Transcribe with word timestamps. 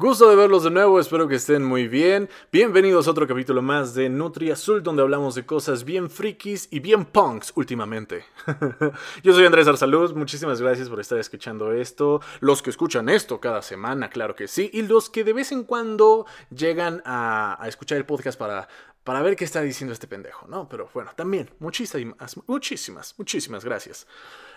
Gusto 0.00 0.30
de 0.30 0.36
verlos 0.36 0.62
de 0.62 0.70
nuevo, 0.70 1.00
espero 1.00 1.26
que 1.26 1.34
estén 1.34 1.64
muy 1.64 1.88
bien. 1.88 2.30
Bienvenidos 2.52 3.08
a 3.08 3.10
otro 3.10 3.26
capítulo 3.26 3.62
más 3.62 3.94
de 3.94 4.08
Nutri 4.08 4.52
Azul, 4.52 4.80
donde 4.80 5.02
hablamos 5.02 5.34
de 5.34 5.44
cosas 5.44 5.82
bien 5.82 6.08
frikis 6.08 6.68
y 6.70 6.78
bien 6.78 7.04
punks 7.04 7.52
últimamente. 7.56 8.24
Yo 9.24 9.32
soy 9.32 9.44
Andrés 9.44 9.66
Arsaluz, 9.66 10.14
muchísimas 10.14 10.62
gracias 10.62 10.88
por 10.88 11.00
estar 11.00 11.18
escuchando 11.18 11.72
esto. 11.72 12.20
Los 12.38 12.62
que 12.62 12.70
escuchan 12.70 13.08
esto 13.08 13.40
cada 13.40 13.60
semana, 13.60 14.08
claro 14.08 14.36
que 14.36 14.46
sí. 14.46 14.70
Y 14.72 14.82
los 14.82 15.10
que 15.10 15.24
de 15.24 15.32
vez 15.32 15.50
en 15.50 15.64
cuando 15.64 16.26
llegan 16.54 17.02
a, 17.04 17.60
a 17.60 17.66
escuchar 17.66 17.98
el 17.98 18.06
podcast 18.06 18.38
para, 18.38 18.68
para 19.02 19.20
ver 19.20 19.34
qué 19.34 19.44
está 19.44 19.62
diciendo 19.62 19.92
este 19.92 20.06
pendejo, 20.06 20.46
¿no? 20.46 20.68
Pero 20.68 20.88
bueno, 20.94 21.10
también, 21.16 21.50
muchísimas, 21.58 22.36
muchísimas, 22.46 23.16
muchísimas 23.18 23.64
gracias. 23.64 24.06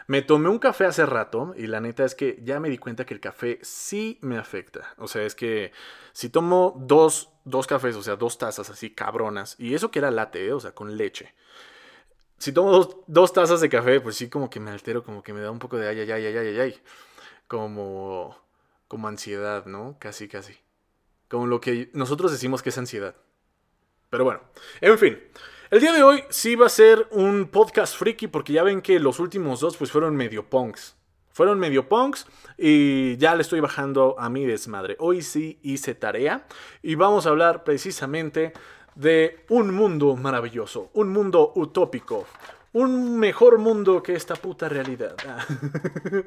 Me 0.07 0.21
tomé 0.21 0.49
un 0.49 0.59
café 0.59 0.86
hace 0.86 1.05
rato 1.05 1.54
y 1.57 1.68
la 1.68 1.79
neta 1.79 2.04
es 2.04 2.15
que 2.15 2.39
ya 2.43 2.59
me 2.59 2.70
di 2.70 2.77
cuenta 2.77 3.05
que 3.05 3.13
el 3.13 3.20
café 3.20 3.59
sí 3.61 4.18
me 4.21 4.38
afecta. 4.38 4.93
O 4.97 5.07
sea, 5.07 5.23
es 5.23 5.36
que 5.36 5.71
si 6.13 6.29
tomo 6.29 6.75
dos, 6.77 7.29
dos 7.46 7.68
cafés, 7.68 7.96
o 7.96 8.04
sea, 8.04 8.15
dos 8.15 8.37
tazas 8.37 8.69
así 8.69 8.92
cabronas, 8.92 9.56
y 9.59 9.73
eso 9.73 9.92
que 9.92 10.00
era 10.00 10.11
latte, 10.11 10.47
¿eh? 10.47 10.54
o 10.54 10.59
sea, 10.59 10.73
con 10.73 10.97
leche. 10.97 11.33
Si 12.37 12.51
tomo 12.51 12.71
dos, 12.71 12.97
dos, 13.06 13.33
tazas 13.33 13.61
de 13.61 13.69
café, 13.69 14.01
pues 14.01 14.15
sí 14.15 14.29
como 14.29 14.50
que 14.50 14.59
me 14.59 14.71
altero, 14.71 15.04
como 15.04 15.21
que 15.21 15.33
me 15.33 15.42
da 15.42 15.51
un 15.51 15.59
poco 15.59 15.78
de 15.78 15.87
ay, 15.87 16.00
ay, 16.00 16.11
ay, 16.11 16.25
ay, 16.25 16.37
ay, 16.37 16.59
ay. 16.59 16.81
Como, 17.47 18.36
como 18.87 19.07
ansiedad, 19.07 19.65
¿no? 19.65 19.97
Casi, 20.00 20.28
casi. 20.28 20.57
Como 21.29 21.45
lo 21.45 21.61
que 21.61 21.92
nosotros 21.93 22.31
decimos 22.31 22.64
que 22.64 22.70
es 22.70 22.78
ansiedad. 22.78 23.15
Pero 24.09 24.25
bueno, 24.25 24.42
en 24.81 24.97
fin. 24.97 25.20
El 25.71 25.80
día 25.80 25.93
de 25.93 26.04
hoy 26.04 26.25
sí 26.28 26.57
va 26.57 26.66
a 26.66 26.70
ser 26.70 27.07
un 27.11 27.48
podcast 27.48 27.96
freaky 27.96 28.28
porque 28.28 28.52
ya 28.52 28.62
ven 28.62 28.82
que 28.82 29.00
los 29.00 29.21
últimos 29.21 29.62
dos 29.62 29.78
pues 29.78 29.89
fueron 29.89 30.18
medio 30.18 30.43
punks. 30.43 30.98
Fueron 31.29 31.60
medio 31.60 31.88
punks 31.88 32.28
y 32.58 33.16
ya 33.16 33.36
le 33.36 33.42
estoy 33.42 33.62
bajando 33.62 34.17
a 34.20 34.30
mi 34.30 34.45
desmadre. 34.45 34.98
Hoy 35.00 35.22
sí 35.22 35.59
hice 35.64 35.95
tarea 35.95 36.45
y 36.81 36.95
vamos 36.95 37.26
a 37.26 37.30
hablar 37.30 37.64
precisamente 37.64 38.52
de 38.95 39.45
un 39.48 39.73
mundo 39.73 40.18
maravilloso, 40.18 40.90
un 40.92 41.08
mundo 41.08 41.54
utópico, 41.56 42.28
un 42.73 43.17
mejor 43.17 43.58
mundo 43.58 44.04
que 44.04 44.14
esta 44.14 44.36
puta 44.36 44.67
realidad. 44.67 45.16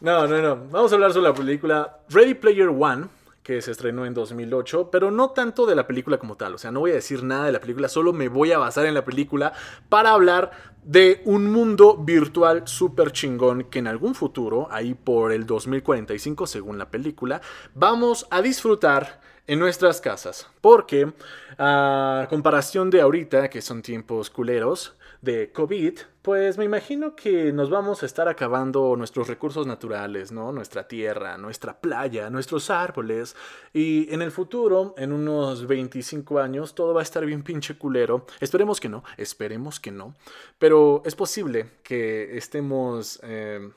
no, 0.00 0.26
no, 0.26 0.40
no. 0.40 0.56
Vamos 0.70 0.90
a 0.90 0.94
hablar 0.94 1.12
sobre 1.12 1.28
la 1.28 1.34
película 1.34 1.98
Ready 2.08 2.32
Player 2.32 2.68
One 2.68 3.08
que 3.48 3.62
se 3.62 3.70
estrenó 3.70 4.04
en 4.04 4.12
2008, 4.12 4.90
pero 4.92 5.10
no 5.10 5.30
tanto 5.30 5.64
de 5.64 5.74
la 5.74 5.86
película 5.86 6.18
como 6.18 6.36
tal, 6.36 6.54
o 6.54 6.58
sea, 6.58 6.70
no 6.70 6.80
voy 6.80 6.90
a 6.90 6.96
decir 6.96 7.22
nada 7.22 7.46
de 7.46 7.52
la 7.52 7.60
película, 7.60 7.88
solo 7.88 8.12
me 8.12 8.28
voy 8.28 8.52
a 8.52 8.58
basar 8.58 8.84
en 8.84 8.92
la 8.92 9.06
película 9.06 9.54
para 9.88 10.10
hablar 10.10 10.50
de 10.84 11.22
un 11.24 11.50
mundo 11.50 11.96
virtual 11.96 12.68
súper 12.68 13.10
chingón 13.10 13.64
que 13.64 13.78
en 13.78 13.86
algún 13.86 14.14
futuro, 14.14 14.68
ahí 14.70 14.92
por 14.92 15.32
el 15.32 15.46
2045 15.46 16.46
según 16.46 16.76
la 16.76 16.90
película, 16.90 17.40
vamos 17.74 18.26
a 18.30 18.42
disfrutar 18.42 19.22
en 19.46 19.58
nuestras 19.58 20.02
casas, 20.02 20.46
porque 20.60 21.10
a 21.56 22.26
comparación 22.28 22.90
de 22.90 23.00
ahorita, 23.00 23.48
que 23.48 23.62
son 23.62 23.80
tiempos 23.80 24.28
culeros, 24.28 24.94
de 25.20 25.50
COVID, 25.52 25.98
pues 26.22 26.58
me 26.58 26.64
imagino 26.64 27.16
que 27.16 27.52
nos 27.52 27.70
vamos 27.70 28.02
a 28.02 28.06
estar 28.06 28.28
acabando 28.28 28.94
nuestros 28.96 29.28
recursos 29.28 29.66
naturales, 29.66 30.30
¿no? 30.30 30.52
Nuestra 30.52 30.86
tierra, 30.86 31.38
nuestra 31.38 31.80
playa, 31.80 32.30
nuestros 32.30 32.70
árboles. 32.70 33.34
Y 33.72 34.12
en 34.12 34.22
el 34.22 34.30
futuro, 34.30 34.94
en 34.96 35.12
unos 35.12 35.66
25 35.66 36.38
años, 36.38 36.74
todo 36.74 36.94
va 36.94 37.00
a 37.00 37.02
estar 37.02 37.24
bien 37.24 37.42
pinche 37.42 37.76
culero. 37.76 38.26
Esperemos 38.40 38.80
que 38.80 38.88
no, 38.88 39.02
esperemos 39.16 39.80
que 39.80 39.90
no. 39.90 40.14
Pero 40.58 41.02
es 41.04 41.14
posible 41.14 41.70
que 41.82 42.36
estemos... 42.36 43.20
Eh, 43.22 43.70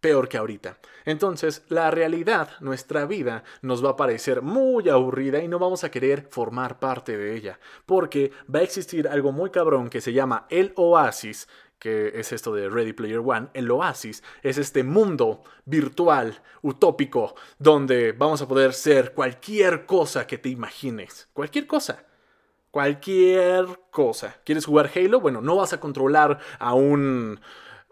peor 0.00 0.28
que 0.28 0.38
ahorita. 0.38 0.78
Entonces, 1.04 1.64
la 1.68 1.90
realidad, 1.90 2.50
nuestra 2.60 3.06
vida, 3.06 3.44
nos 3.62 3.84
va 3.84 3.90
a 3.90 3.96
parecer 3.96 4.42
muy 4.42 4.88
aburrida 4.88 5.42
y 5.42 5.48
no 5.48 5.58
vamos 5.58 5.84
a 5.84 5.90
querer 5.90 6.28
formar 6.30 6.78
parte 6.78 7.16
de 7.16 7.34
ella, 7.36 7.58
porque 7.86 8.32
va 8.52 8.60
a 8.60 8.62
existir 8.62 9.08
algo 9.08 9.32
muy 9.32 9.50
cabrón 9.50 9.90
que 9.90 10.00
se 10.00 10.12
llama 10.12 10.46
el 10.50 10.72
oasis, 10.76 11.48
que 11.78 12.12
es 12.14 12.32
esto 12.32 12.52
de 12.52 12.68
Ready 12.68 12.92
Player 12.92 13.20
One, 13.20 13.48
el 13.54 13.70
oasis 13.70 14.22
es 14.42 14.58
este 14.58 14.82
mundo 14.82 15.42
virtual, 15.64 16.42
utópico, 16.62 17.34
donde 17.58 18.12
vamos 18.12 18.42
a 18.42 18.48
poder 18.48 18.72
ser 18.72 19.12
cualquier 19.12 19.86
cosa 19.86 20.26
que 20.26 20.38
te 20.38 20.48
imagines, 20.48 21.28
cualquier 21.32 21.66
cosa. 21.66 22.04
Cualquier 22.70 23.66
cosa. 23.90 24.36
¿Quieres 24.44 24.66
jugar 24.66 24.90
Halo? 24.94 25.20
Bueno, 25.20 25.40
no 25.40 25.56
vas 25.56 25.72
a 25.72 25.80
controlar 25.80 26.38
a 26.58 26.74
un 26.74 27.40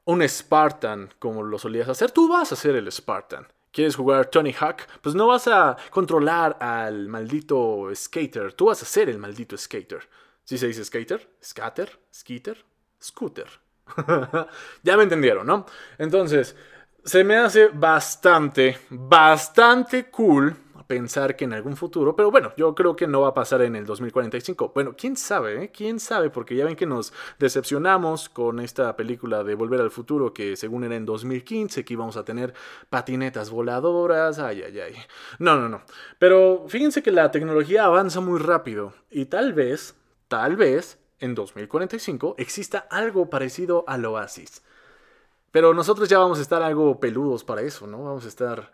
un 0.06 0.26
Spartan 0.26 1.10
como 1.18 1.42
lo 1.42 1.58
solías 1.58 1.88
hacer, 1.88 2.10
tú 2.10 2.28
vas 2.28 2.50
a 2.52 2.56
ser 2.56 2.76
el 2.76 2.90
Spartan. 2.90 3.46
¿Quieres 3.70 3.96
jugar 3.96 4.26
Tony 4.26 4.54
Hawk? 4.58 4.86
Pues 5.02 5.14
no 5.14 5.26
vas 5.26 5.46
a 5.48 5.76
controlar 5.90 6.56
al 6.60 7.08
maldito 7.08 7.90
skater, 7.94 8.54
tú 8.54 8.66
vas 8.66 8.82
a 8.82 8.86
ser 8.86 9.10
el 9.10 9.18
maldito 9.18 9.56
skater. 9.56 10.08
¿Sí 10.44 10.56
se 10.56 10.68
dice 10.68 10.84
skater? 10.84 11.28
¿Scatter? 11.44 11.98
¿Skitter? 12.14 12.64
Scooter. 13.02 13.48
ya 14.82 14.96
me 14.96 15.02
entendieron, 15.02 15.46
¿no? 15.46 15.66
Entonces, 15.98 16.56
se 17.04 17.24
me 17.24 17.36
hace 17.36 17.68
bastante, 17.68 18.78
bastante 18.90 20.06
cool 20.10 20.56
pensar 20.86 21.36
que 21.36 21.44
en 21.44 21.52
algún 21.52 21.76
futuro, 21.76 22.14
pero 22.16 22.30
bueno, 22.30 22.52
yo 22.56 22.74
creo 22.74 22.96
que 22.96 23.06
no 23.06 23.22
va 23.22 23.28
a 23.28 23.34
pasar 23.34 23.62
en 23.62 23.76
el 23.76 23.86
2045. 23.86 24.72
Bueno, 24.74 24.94
quién 24.96 25.16
sabe, 25.16 25.64
¿eh? 25.64 25.70
quién 25.70 26.00
sabe, 26.00 26.30
porque 26.30 26.56
ya 26.56 26.64
ven 26.64 26.76
que 26.76 26.86
nos 26.86 27.12
decepcionamos 27.38 28.28
con 28.28 28.60
esta 28.60 28.94
película 28.96 29.44
de 29.44 29.54
Volver 29.54 29.80
al 29.80 29.90
Futuro, 29.90 30.32
que 30.32 30.56
según 30.56 30.84
era 30.84 30.96
en 30.96 31.06
2015, 31.06 31.84
que 31.84 31.92
íbamos 31.92 32.16
a 32.16 32.24
tener 32.24 32.54
patinetas 32.88 33.50
voladoras, 33.50 34.38
ay, 34.38 34.62
ay, 34.62 34.80
ay. 34.80 34.94
No, 35.38 35.56
no, 35.56 35.68
no. 35.68 35.82
Pero 36.18 36.64
fíjense 36.68 37.02
que 37.02 37.10
la 37.10 37.30
tecnología 37.30 37.84
avanza 37.84 38.20
muy 38.20 38.38
rápido 38.38 38.92
y 39.10 39.26
tal 39.26 39.52
vez, 39.52 39.94
tal 40.28 40.56
vez, 40.56 40.98
en 41.18 41.34
2045 41.34 42.36
exista 42.38 42.86
algo 42.90 43.30
parecido 43.30 43.84
al 43.86 44.04
Oasis. 44.04 44.62
Pero 45.50 45.72
nosotros 45.72 46.08
ya 46.08 46.18
vamos 46.18 46.38
a 46.38 46.42
estar 46.42 46.62
algo 46.62 47.00
peludos 47.00 47.42
para 47.44 47.62
eso, 47.62 47.86
¿no? 47.86 48.04
Vamos 48.04 48.24
a 48.26 48.28
estar 48.28 48.70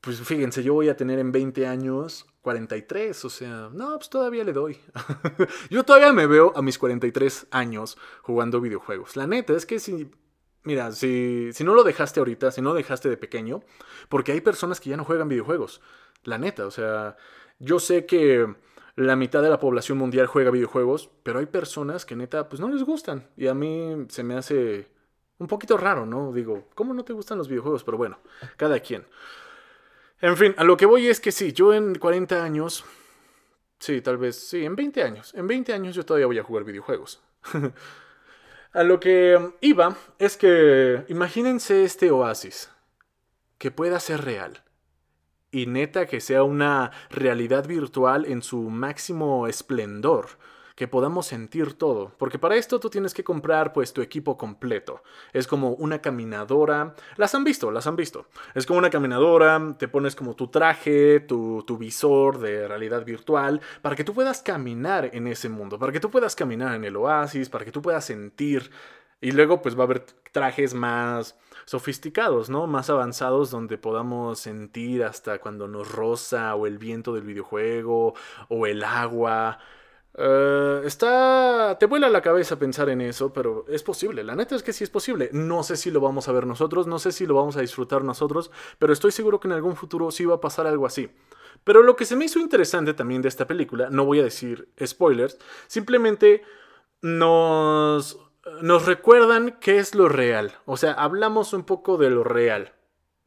pues 0.00 0.20
fíjense, 0.20 0.62
yo 0.62 0.74
voy 0.74 0.88
a 0.88 0.96
tener 0.96 1.18
en 1.18 1.32
20 1.32 1.66
años 1.66 2.26
43, 2.42 3.24
o 3.24 3.30
sea, 3.30 3.70
no, 3.72 3.96
pues 3.96 4.08
todavía 4.08 4.44
le 4.44 4.52
doy. 4.52 4.78
yo 5.70 5.84
todavía 5.84 6.12
me 6.12 6.26
veo 6.26 6.52
a 6.56 6.62
mis 6.62 6.78
43 6.78 7.48
años 7.50 7.98
jugando 8.22 8.60
videojuegos. 8.60 9.16
La 9.16 9.26
neta 9.26 9.54
es 9.54 9.66
que 9.66 9.80
si, 9.80 10.10
mira, 10.62 10.92
si, 10.92 11.50
si 11.52 11.64
no 11.64 11.74
lo 11.74 11.82
dejaste 11.84 12.20
ahorita, 12.20 12.50
si 12.50 12.62
no 12.62 12.70
lo 12.70 12.76
dejaste 12.76 13.08
de 13.08 13.16
pequeño, 13.16 13.62
porque 14.08 14.32
hay 14.32 14.40
personas 14.40 14.80
que 14.80 14.90
ya 14.90 14.96
no 14.96 15.04
juegan 15.04 15.28
videojuegos. 15.28 15.80
La 16.24 16.38
neta, 16.38 16.66
o 16.66 16.70
sea, 16.70 17.16
yo 17.58 17.80
sé 17.80 18.06
que 18.06 18.46
la 18.96 19.16
mitad 19.16 19.42
de 19.42 19.50
la 19.50 19.60
población 19.60 19.98
mundial 19.98 20.26
juega 20.26 20.50
videojuegos, 20.50 21.10
pero 21.22 21.38
hay 21.38 21.46
personas 21.46 22.04
que 22.04 22.16
neta, 22.16 22.48
pues 22.48 22.60
no 22.60 22.68
les 22.68 22.82
gustan. 22.82 23.28
Y 23.36 23.46
a 23.46 23.54
mí 23.54 24.06
se 24.08 24.24
me 24.24 24.34
hace 24.34 24.88
un 25.38 25.46
poquito 25.46 25.76
raro, 25.76 26.06
¿no? 26.06 26.32
Digo, 26.32 26.68
¿cómo 26.74 26.94
no 26.94 27.04
te 27.04 27.12
gustan 27.12 27.38
los 27.38 27.48
videojuegos? 27.48 27.84
Pero 27.84 27.96
bueno, 27.96 28.18
cada 28.56 28.80
quien. 28.80 29.06
En 30.20 30.36
fin, 30.36 30.54
a 30.56 30.64
lo 30.64 30.76
que 30.76 30.86
voy 30.86 31.06
es 31.06 31.20
que 31.20 31.30
sí, 31.30 31.52
yo 31.52 31.72
en 31.72 31.94
40 31.94 32.42
años, 32.42 32.84
sí, 33.78 34.00
tal 34.00 34.18
vez, 34.18 34.36
sí, 34.36 34.64
en 34.64 34.74
20 34.74 35.02
años, 35.02 35.32
en 35.34 35.46
20 35.46 35.72
años 35.72 35.94
yo 35.94 36.04
todavía 36.04 36.26
voy 36.26 36.38
a 36.38 36.42
jugar 36.42 36.64
videojuegos. 36.64 37.22
a 38.72 38.82
lo 38.82 38.98
que 38.98 39.38
iba 39.60 39.96
es 40.18 40.36
que 40.36 41.04
imagínense 41.08 41.84
este 41.84 42.10
oasis, 42.10 42.70
que 43.58 43.70
pueda 43.70 44.00
ser 44.00 44.24
real. 44.24 44.64
Y 45.50 45.66
neta 45.66 46.06
que 46.06 46.20
sea 46.20 46.42
una 46.42 46.90
realidad 47.10 47.66
virtual 47.66 48.26
en 48.26 48.42
su 48.42 48.68
máximo 48.70 49.46
esplendor 49.46 50.28
que 50.78 50.86
podamos 50.86 51.26
sentir 51.26 51.72
todo, 51.72 52.12
porque 52.18 52.38
para 52.38 52.54
esto 52.54 52.78
tú 52.78 52.88
tienes 52.88 53.12
que 53.12 53.24
comprar 53.24 53.72
pues 53.72 53.92
tu 53.92 54.00
equipo 54.00 54.36
completo. 54.36 55.02
Es 55.32 55.48
como 55.48 55.70
una 55.70 56.00
caminadora, 56.00 56.94
las 57.16 57.34
han 57.34 57.42
visto, 57.42 57.72
las 57.72 57.88
han 57.88 57.96
visto. 57.96 58.26
Es 58.54 58.64
como 58.64 58.78
una 58.78 58.88
caminadora, 58.88 59.74
te 59.76 59.88
pones 59.88 60.14
como 60.14 60.36
tu 60.36 60.46
traje, 60.46 61.18
tu, 61.18 61.64
tu 61.66 61.78
visor 61.78 62.38
de 62.38 62.68
realidad 62.68 63.04
virtual, 63.04 63.60
para 63.82 63.96
que 63.96 64.04
tú 64.04 64.14
puedas 64.14 64.40
caminar 64.40 65.10
en 65.12 65.26
ese 65.26 65.48
mundo, 65.48 65.80
para 65.80 65.90
que 65.90 65.98
tú 65.98 66.12
puedas 66.12 66.36
caminar 66.36 66.76
en 66.76 66.84
el 66.84 66.94
oasis, 66.94 67.48
para 67.48 67.64
que 67.64 67.72
tú 67.72 67.82
puedas 67.82 68.04
sentir. 68.04 68.70
Y 69.20 69.32
luego 69.32 69.60
pues 69.60 69.76
va 69.76 69.80
a 69.80 69.86
haber 69.86 70.06
trajes 70.30 70.74
más 70.74 71.36
sofisticados, 71.64 72.50
¿no? 72.50 72.68
Más 72.68 72.88
avanzados 72.88 73.50
donde 73.50 73.78
podamos 73.78 74.38
sentir 74.38 75.02
hasta 75.02 75.40
cuando 75.40 75.66
nos 75.66 75.90
roza 75.90 76.54
o 76.54 76.68
el 76.68 76.78
viento 76.78 77.12
del 77.14 77.24
videojuego 77.24 78.14
o 78.48 78.66
el 78.66 78.84
agua 78.84 79.58
eh, 80.20 80.82
está. 80.84 81.76
Te 81.78 81.86
vuela 81.86 82.08
la 82.10 82.20
cabeza 82.20 82.58
pensar 82.58 82.88
en 82.88 83.00
eso, 83.00 83.32
pero 83.32 83.64
es 83.68 83.84
posible. 83.84 84.24
La 84.24 84.34
neta 84.34 84.56
es 84.56 84.64
que 84.64 84.72
sí 84.72 84.82
es 84.82 84.90
posible. 84.90 85.30
No 85.32 85.62
sé 85.62 85.76
si 85.76 85.92
lo 85.92 86.00
vamos 86.00 86.28
a 86.28 86.32
ver 86.32 86.44
nosotros, 86.44 86.88
no 86.88 86.98
sé 86.98 87.12
si 87.12 87.24
lo 87.24 87.34
vamos 87.34 87.56
a 87.56 87.60
disfrutar 87.60 88.02
nosotros, 88.02 88.50
pero 88.78 88.92
estoy 88.92 89.12
seguro 89.12 89.38
que 89.38 89.46
en 89.46 89.52
algún 89.52 89.76
futuro 89.76 90.10
sí 90.10 90.24
va 90.24 90.36
a 90.36 90.40
pasar 90.40 90.66
algo 90.66 90.86
así. 90.86 91.08
Pero 91.62 91.82
lo 91.82 91.94
que 91.94 92.04
se 92.04 92.16
me 92.16 92.24
hizo 92.24 92.40
interesante 92.40 92.94
también 92.94 93.22
de 93.22 93.28
esta 93.28 93.46
película, 93.46 93.90
no 93.90 94.04
voy 94.04 94.18
a 94.20 94.24
decir 94.24 94.68
spoilers, 94.84 95.38
simplemente 95.68 96.42
nos, 97.00 98.18
nos 98.60 98.86
recuerdan 98.86 99.56
qué 99.60 99.78
es 99.78 99.94
lo 99.94 100.08
real. 100.08 100.52
O 100.64 100.76
sea, 100.76 100.92
hablamos 100.94 101.52
un 101.52 101.62
poco 101.64 101.96
de 101.96 102.10
lo 102.10 102.24
real. 102.24 102.72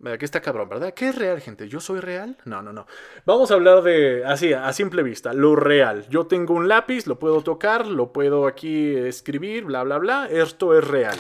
Aquí 0.06 0.26
está 0.26 0.42
cabrón, 0.42 0.68
¿verdad? 0.70 0.94
¿Qué 0.94 1.10
es 1.10 1.16
real, 1.16 1.40
gente? 1.42 1.68
¿Yo 1.68 1.80
soy 1.80 2.00
real? 2.00 2.38
No, 2.46 2.62
no, 2.62 2.74
no. 2.74 2.88
Vamos 3.26 3.52
a 3.52 3.54
hablar 3.54 3.84
de, 3.84 4.26
así, 4.26 4.52
a 4.52 4.72
simple 4.74 5.04
vista, 5.04 5.34
lo 5.34 5.56
real. 5.56 6.08
Yo 6.10 6.26
tengo 6.26 6.56
un 6.56 6.68
lápiz, 6.68 7.06
lo 7.06 7.20
puedo 7.20 7.42
tocar, 7.42 7.86
lo 7.86 8.12
puedo 8.12 8.48
aquí 8.48 8.96
escribir, 8.96 9.66
bla, 9.66 9.84
bla, 9.84 10.00
bla. 10.00 10.28
Esto 10.30 10.78
es 10.78 10.88
real. 10.88 11.18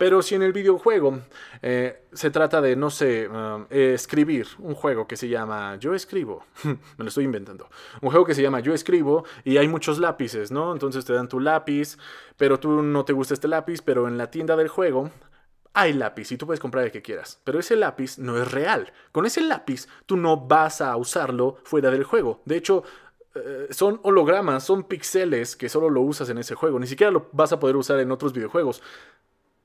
Pero 0.00 0.22
si 0.22 0.34
en 0.34 0.42
el 0.42 0.54
videojuego 0.54 1.20
eh, 1.60 2.04
se 2.12 2.30
trata 2.30 2.62
de, 2.62 2.74
no 2.74 2.88
sé, 2.88 3.28
um, 3.28 3.66
escribir 3.68 4.46
un 4.58 4.74
juego 4.74 5.06
que 5.06 5.16
se 5.16 5.28
llama 5.28 5.76
Yo 5.76 5.94
escribo, 5.94 6.46
me 6.64 7.04
lo 7.04 7.08
estoy 7.08 7.24
inventando, 7.24 7.68
un 8.00 8.10
juego 8.10 8.24
que 8.24 8.34
se 8.34 8.40
llama 8.40 8.60
Yo 8.60 8.72
escribo 8.72 9.24
y 9.44 9.58
hay 9.58 9.68
muchos 9.68 9.98
lápices, 9.98 10.50
¿no? 10.50 10.72
Entonces 10.72 11.04
te 11.04 11.12
dan 11.12 11.28
tu 11.28 11.38
lápiz, 11.38 11.98
pero 12.38 12.58
tú 12.58 12.82
no 12.82 13.04
te 13.04 13.12
gusta 13.12 13.34
este 13.34 13.46
lápiz, 13.46 13.82
pero 13.82 14.08
en 14.08 14.16
la 14.16 14.30
tienda 14.30 14.56
del 14.56 14.68
juego 14.68 15.10
hay 15.72 15.92
lápiz 15.92 16.32
y 16.32 16.36
tú 16.36 16.46
puedes 16.46 16.60
comprar 16.60 16.84
el 16.84 16.90
que 16.90 17.02
quieras, 17.02 17.40
pero 17.44 17.58
ese 17.58 17.76
lápiz 17.76 18.18
no 18.18 18.36
es 18.40 18.50
real. 18.50 18.92
Con 19.12 19.26
ese 19.26 19.40
lápiz 19.40 19.86
tú 20.06 20.16
no 20.16 20.36
vas 20.36 20.80
a 20.80 20.96
usarlo 20.96 21.58
fuera 21.64 21.90
del 21.90 22.04
juego. 22.04 22.42
De 22.44 22.56
hecho, 22.56 22.82
eh, 23.34 23.68
son 23.70 24.00
hologramas, 24.02 24.64
son 24.64 24.84
píxeles 24.84 25.54
que 25.56 25.68
solo 25.68 25.88
lo 25.88 26.00
usas 26.00 26.28
en 26.30 26.38
ese 26.38 26.54
juego. 26.54 26.78
Ni 26.78 26.86
siquiera 26.86 27.12
lo 27.12 27.28
vas 27.32 27.52
a 27.52 27.60
poder 27.60 27.76
usar 27.76 28.00
en 28.00 28.10
otros 28.10 28.32
videojuegos. 28.32 28.82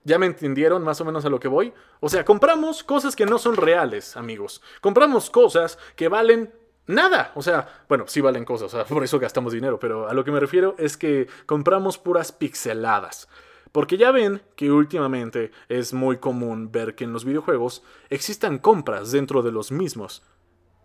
¿Ya 0.04 0.19
me 0.19 0.28
entendieron 0.28 0.84
más 0.84 1.02
o 1.02 1.06
menos 1.06 1.25
a 1.25 1.30
lo 1.30 1.40
que 1.40 1.48
voy? 1.48 1.74
O 2.00 2.10
sea, 2.10 2.24
compramos 2.24 2.84
cosas 2.84 3.16
que 3.16 3.25
no 3.25 3.40
son 3.40 3.56
reales, 3.56 4.16
amigos. 4.16 4.62
Compramos 4.81 5.31
cosas 5.31 5.80
que 5.96 6.10
valen 6.10 6.54
nada. 6.86 7.31
O 7.34 7.42
sea, 7.42 7.84
bueno, 7.90 8.06
sí 8.07 8.22
valen 8.22 8.46
cosas, 8.46 8.74
o 8.74 8.78
sea, 8.78 8.86
por 8.94 9.04
eso 9.04 9.19
gastamos 9.19 9.54
dinero, 9.54 9.80
pero 9.80 10.07
a 10.07 10.13
lo 10.13 10.24
que 10.24 10.31
me 10.31 10.40
refiero 10.40 10.75
es 10.78 10.98
que 10.98 11.28
compramos 11.48 11.98
puras 11.98 12.31
pixeladas. 12.31 13.28
Porque 13.75 13.98
ya 13.98 14.12
ven 14.12 14.42
que 14.56 14.72
últimamente 14.72 15.51
es 15.68 15.94
muy 15.94 16.16
común 16.19 16.72
ver 16.72 16.95
que 16.95 17.04
en 17.04 17.12
los 17.12 17.25
videojuegos 17.25 17.83
existan 18.10 18.57
compras 18.57 19.12
dentro 19.12 19.42
de 19.42 19.51
los 19.51 19.69
mismos. 19.69 20.24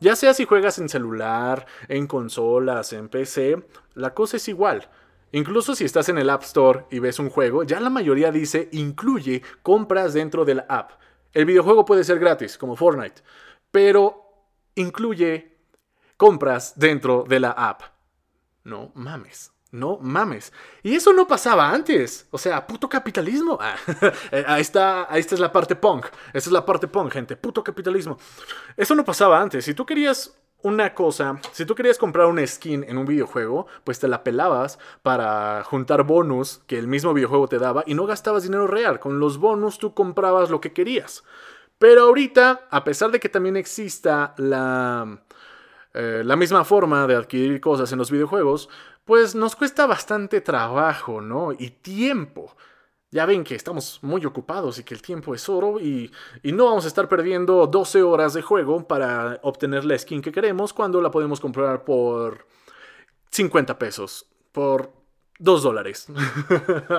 Ya 0.01 0.17
sea 0.17 0.35
si 0.35 0.45
juegas 0.45 0.81
en 0.81 0.89
celular, 0.89 1.67
en 1.87 2.09
consolas, 2.09 2.93
en 2.93 3.09
PC, 3.09 3.65
la 3.95 4.13
cosa 4.13 4.39
es 4.39 4.49
igual. 4.49 4.91
Incluso 5.31 5.77
si 5.77 5.85
estás 5.85 6.09
en 6.09 6.19
el 6.19 6.31
App 6.31 6.43
Store 6.43 6.87
y 6.91 6.99
ves 6.99 7.21
un 7.21 7.31
juego, 7.31 7.63
ya 7.63 7.79
la 7.79 7.91
mayoría 7.91 8.33
dice 8.33 8.69
incluye 8.73 9.43
compras 9.63 10.13
dentro 10.13 10.45
de 10.45 10.57
la 10.57 10.67
app. 10.69 10.91
El 11.33 11.45
videojuego 11.45 11.85
puede 11.85 12.03
ser 12.03 12.19
gratis, 12.19 12.59
como 12.59 12.75
Fortnite, 12.75 13.23
pero 13.71 14.49
incluye 14.75 15.59
compras 16.17 16.73
dentro 16.77 17.25
de 17.29 17.39
la 17.39 17.53
app. 17.53 17.83
No 18.65 18.91
mames. 18.97 19.53
No 19.73 19.99
mames. 20.01 20.53
Y 20.83 20.95
eso 20.95 21.13
no 21.13 21.27
pasaba 21.27 21.71
antes. 21.71 22.27
O 22.31 22.39
sea, 22.39 22.67
puto 22.67 22.89
capitalismo. 22.89 23.57
Ah, 23.61 23.77
eh, 24.33 24.45
ahí 24.47 24.63
está, 24.63 25.13
ahí 25.13 25.21
está 25.21 25.35
es 25.37 25.41
la 25.41 25.53
parte 25.53 25.77
punk. 25.77 26.07
Esa 26.33 26.49
es 26.49 26.53
la 26.53 26.67
parte 26.67 26.89
punk, 26.89 27.13
gente. 27.13 27.37
Puto 27.37 27.63
capitalismo. 27.63 28.19
Eso 28.77 28.95
no 28.95 29.05
pasaba 29.05 29.41
antes. 29.41 29.65
Si 29.65 29.75
tú 29.75 29.87
querías 29.87 30.37
una 30.63 30.95
cosa, 30.95 31.41
si 31.53 31.65
tú 31.65 31.75
querías 31.75 31.99
comprar 31.99 32.27
una 32.27 32.47
skin 32.47 32.85
en 32.87 32.99
un 32.99 33.07
videojuego, 33.07 33.67
pues 33.85 33.99
te 33.99 34.09
la 34.09 34.23
pelabas 34.25 34.79
para 35.03 35.63
juntar 35.65 36.03
bonus 36.03 36.63
que 36.67 36.79
el 36.79 36.87
mismo 36.87 37.15
videojuego 37.15 37.49
te 37.49 37.59
daba 37.59 37.83
y 37.87 37.95
no 37.95 38.07
gastabas 38.07 38.43
dinero 38.43 38.67
real. 38.67 38.99
Con 39.01 39.21
los 39.21 39.39
bonus 39.39 39.79
tú 39.79 39.95
comprabas 39.95 40.51
lo 40.51 40.61
que 40.61 40.73
querías. 40.73 41.25
Pero 41.79 42.03
ahorita, 42.03 42.69
a 42.71 42.85
pesar 42.85 43.11
de 43.11 43.21
que 43.21 43.31
también 43.31 43.57
exista 43.57 44.35
la, 44.37 45.23
eh, 45.95 46.23
la 46.25 46.37
misma 46.37 46.65
forma 46.65 47.07
de 47.07 47.17
adquirir 47.17 47.59
cosas 47.61 47.91
en 47.93 47.99
los 47.99 48.11
videojuegos, 48.11 48.69
pues 49.11 49.35
nos 49.35 49.57
cuesta 49.57 49.87
bastante 49.87 50.41
trabajo, 50.41 51.21
¿no? 51.21 51.51
Y 51.51 51.71
tiempo. 51.71 52.55
Ya 53.11 53.27
ven 53.27 53.43
que 53.43 53.57
estamos 53.57 53.99
muy 54.03 54.25
ocupados 54.25 54.79
y 54.79 54.85
que 54.85 54.95
el 54.95 55.03
tiempo 55.03 55.35
es 55.35 55.49
oro 55.49 55.81
y, 55.81 56.13
no 56.45 56.67
vamos 56.67 56.85
a 56.85 56.87
estar 56.87 57.09
perdiendo 57.09 57.67
12 57.67 58.05
horas 58.05 58.35
de 58.35 58.43
juego 58.43 58.87
para 58.87 59.41
obtener 59.43 59.85
la 59.85 59.99
skin 59.99 60.23
que 60.23 60.31
queremos 60.31 60.73
cuando 60.73 61.03
la 61.03 61.11
podemos 61.11 61.41
comprar 61.41 61.83
por 61.83 62.47
50 63.33 63.81
pesos, 63.81 64.27
por 64.53 64.93
2 65.41 65.61
dólares. 65.61 66.07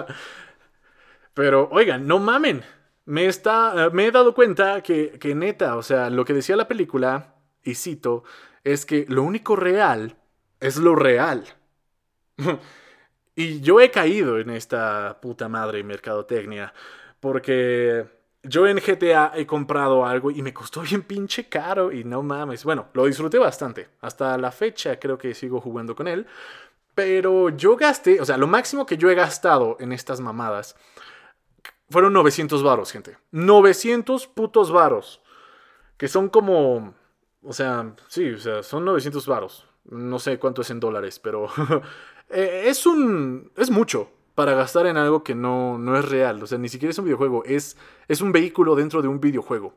Pero 1.33 1.69
oigan, 1.71 2.05
no 2.05 2.19
mamen. 2.19 2.61
Me, 3.05 3.25
está, 3.25 3.89
me 3.93 4.07
he 4.07 4.11
dado 4.11 4.33
cuenta 4.33 4.83
que, 4.83 5.17
que 5.17 5.33
neta, 5.33 5.77
o 5.77 5.81
sea, 5.81 6.09
lo 6.09 6.25
que 6.25 6.33
decía 6.33 6.57
la 6.57 6.67
película, 6.67 7.35
y 7.63 7.75
cito, 7.75 8.25
es 8.65 8.85
que 8.85 9.05
lo 9.07 9.23
único 9.23 9.55
real 9.55 10.17
es 10.59 10.75
lo 10.75 10.93
real. 10.93 11.45
Y 13.35 13.61
yo 13.61 13.79
he 13.79 13.91
caído 13.91 14.39
en 14.39 14.49
esta 14.49 15.19
puta 15.21 15.49
madre 15.49 15.83
mercadotecnia. 15.83 16.73
Porque 17.19 18.05
yo 18.43 18.67
en 18.67 18.77
GTA 18.77 19.31
he 19.35 19.45
comprado 19.45 20.05
algo 20.05 20.31
y 20.31 20.41
me 20.41 20.53
costó 20.53 20.81
bien 20.81 21.03
pinche 21.03 21.47
caro 21.47 21.91
y 21.91 22.03
no 22.03 22.23
mames. 22.23 22.63
Bueno, 22.63 22.87
lo 22.93 23.05
disfruté 23.05 23.37
bastante. 23.37 23.89
Hasta 24.01 24.37
la 24.37 24.51
fecha 24.51 24.99
creo 24.99 25.17
que 25.17 25.33
sigo 25.33 25.61
jugando 25.61 25.95
con 25.95 26.07
él. 26.07 26.25
Pero 26.95 27.49
yo 27.49 27.77
gasté, 27.77 28.19
o 28.19 28.25
sea, 28.25 28.37
lo 28.37 28.47
máximo 28.47 28.85
que 28.85 28.97
yo 28.97 29.09
he 29.09 29.15
gastado 29.15 29.77
en 29.79 29.93
estas 29.93 30.19
mamadas 30.19 30.75
fueron 31.89 32.13
900 32.13 32.63
varos, 32.63 32.91
gente. 32.91 33.17
900 33.31 34.27
putos 34.27 34.71
varos. 34.71 35.21
Que 35.97 36.07
son 36.07 36.29
como, 36.29 36.95
o 37.43 37.53
sea, 37.53 37.95
sí, 38.07 38.31
o 38.31 38.39
sea, 38.39 38.63
son 38.63 38.85
900 38.85 39.27
varos. 39.27 39.67
No 39.85 40.19
sé 40.19 40.37
cuánto 40.39 40.61
es 40.61 40.69
en 40.69 40.79
dólares, 40.79 41.19
pero 41.19 41.47
Eh, 42.31 42.63
es 42.67 42.85
un. 42.85 43.51
es 43.57 43.69
mucho 43.69 44.09
para 44.35 44.53
gastar 44.53 44.87
en 44.87 44.97
algo 44.97 45.23
que 45.23 45.35
no, 45.35 45.77
no 45.77 45.97
es 45.97 46.07
real. 46.07 46.41
O 46.41 46.47
sea, 46.47 46.57
ni 46.57 46.69
siquiera 46.69 46.91
es 46.91 46.97
un 46.97 47.05
videojuego, 47.05 47.43
es, 47.45 47.77
es 48.07 48.21
un 48.21 48.31
vehículo 48.31 48.75
dentro 48.75 49.01
de 49.01 49.07
un 49.07 49.19
videojuego. 49.19 49.73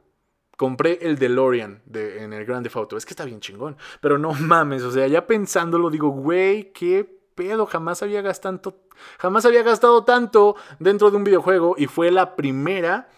Compré 0.56 1.00
el 1.02 1.18
DeLorean 1.18 1.82
de, 1.84 2.22
en 2.22 2.32
el 2.32 2.44
Grande 2.44 2.70
Auto. 2.72 2.96
Es 2.96 3.04
que 3.04 3.10
está 3.12 3.24
bien 3.24 3.40
chingón. 3.40 3.76
Pero 4.00 4.18
no 4.18 4.32
mames, 4.40 4.82
o 4.82 4.90
sea, 4.92 5.06
ya 5.08 5.26
pensándolo 5.26 5.90
digo, 5.90 6.08
güey, 6.10 6.72
qué 6.72 7.04
pedo. 7.34 7.66
Jamás 7.66 8.02
había 8.02 8.22
gastado, 8.22 8.76
jamás 9.18 9.44
había 9.44 9.64
gastado 9.64 10.04
tanto 10.04 10.54
dentro 10.78 11.10
de 11.10 11.16
un 11.16 11.24
videojuego. 11.24 11.74
Y 11.76 11.86
fue 11.86 12.12
la 12.12 12.36
primera 12.36 13.08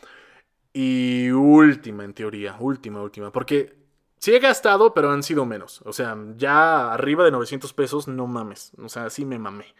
y 0.73 1.31
última, 1.31 2.05
en 2.05 2.15
teoría. 2.15 2.57
Última, 2.59 3.03
última. 3.03 3.31
Porque 3.31 3.86
Sí 4.19 4.35
he 4.35 4.39
gastado, 4.39 4.95
pero 4.95 5.11
han 5.11 5.23
sido 5.23 5.45
menos. 5.45 5.83
O 5.85 5.93
sea, 5.93 6.17
ya 6.37 6.93
arriba 6.93 7.25
de 7.25 7.31
900 7.31 7.73
pesos, 7.73 8.09
no 8.09 8.27
mames. 8.27 8.73
O 8.83 8.89
sea, 8.89 9.11
sí 9.11 9.25
me 9.25 9.39
mamé. 9.39 9.75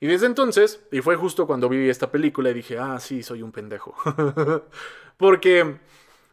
Y 0.00 0.06
desde 0.06 0.26
entonces, 0.26 0.82
y 0.90 1.00
fue 1.00 1.16
justo 1.16 1.46
cuando 1.46 1.68
vi 1.68 1.88
esta 1.88 2.10
película 2.10 2.50
y 2.50 2.54
dije, 2.54 2.78
ah, 2.78 2.98
sí, 2.98 3.22
soy 3.22 3.42
un 3.42 3.52
pendejo. 3.52 3.94
Porque 5.16 5.78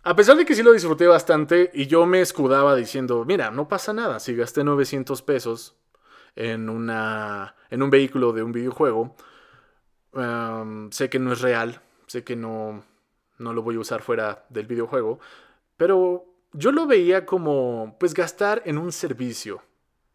a 0.04 0.16
pesar 0.16 0.38
de 0.38 0.46
que 0.46 0.56
sí 0.56 0.64
lo 0.64 0.72
disfruté 0.72 1.08
bastante 1.08 1.70
y 1.74 1.88
yo 1.88 2.06
me 2.06 2.22
escudaba 2.22 2.76
diciendo, 2.76 3.26
mira, 3.26 3.52
no 3.52 3.68
pasa 3.68 3.94
nada, 3.94 4.20
si 4.20 4.36
gasté 4.36 4.64
900 4.64 5.22
pesos 5.22 5.76
en, 6.36 6.70
una, 6.70 7.56
en 7.70 7.84
un 7.84 7.90
vehículo 7.90 8.32
de 8.32 8.44
un 8.44 8.52
videojuego, 8.52 9.16
em, 10.14 10.90
sé 10.92 11.10
que 11.10 11.20
no 11.20 11.34
es 11.34 11.42
real, 11.42 11.82
sé 12.08 12.24
que 12.24 12.36
no, 12.36 12.84
no 13.38 13.54
lo 13.54 13.62
voy 13.62 13.76
a 13.76 13.80
usar 13.80 14.02
fuera 14.02 14.46
del 14.50 14.68
videojuego, 14.68 15.20
pero 15.78 16.29
yo 16.54 16.72
lo 16.72 16.88
veía 16.88 17.26
como, 17.26 17.96
pues, 18.00 18.14
gastar 18.14 18.62
en 18.66 18.78
un 18.78 18.92
servicio. 18.92 19.62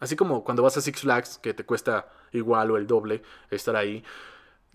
Así 0.00 0.16
como 0.16 0.44
cuando 0.44 0.62
vas 0.62 0.76
a 0.76 0.80
Six 0.80 1.00
Flags, 1.00 1.38
que 1.38 1.54
te 1.54 1.64
cuesta 1.64 2.08
igual 2.32 2.70
o 2.70 2.76
el 2.76 2.86
doble 2.86 3.22
estar 3.50 3.76
ahí. 3.76 4.02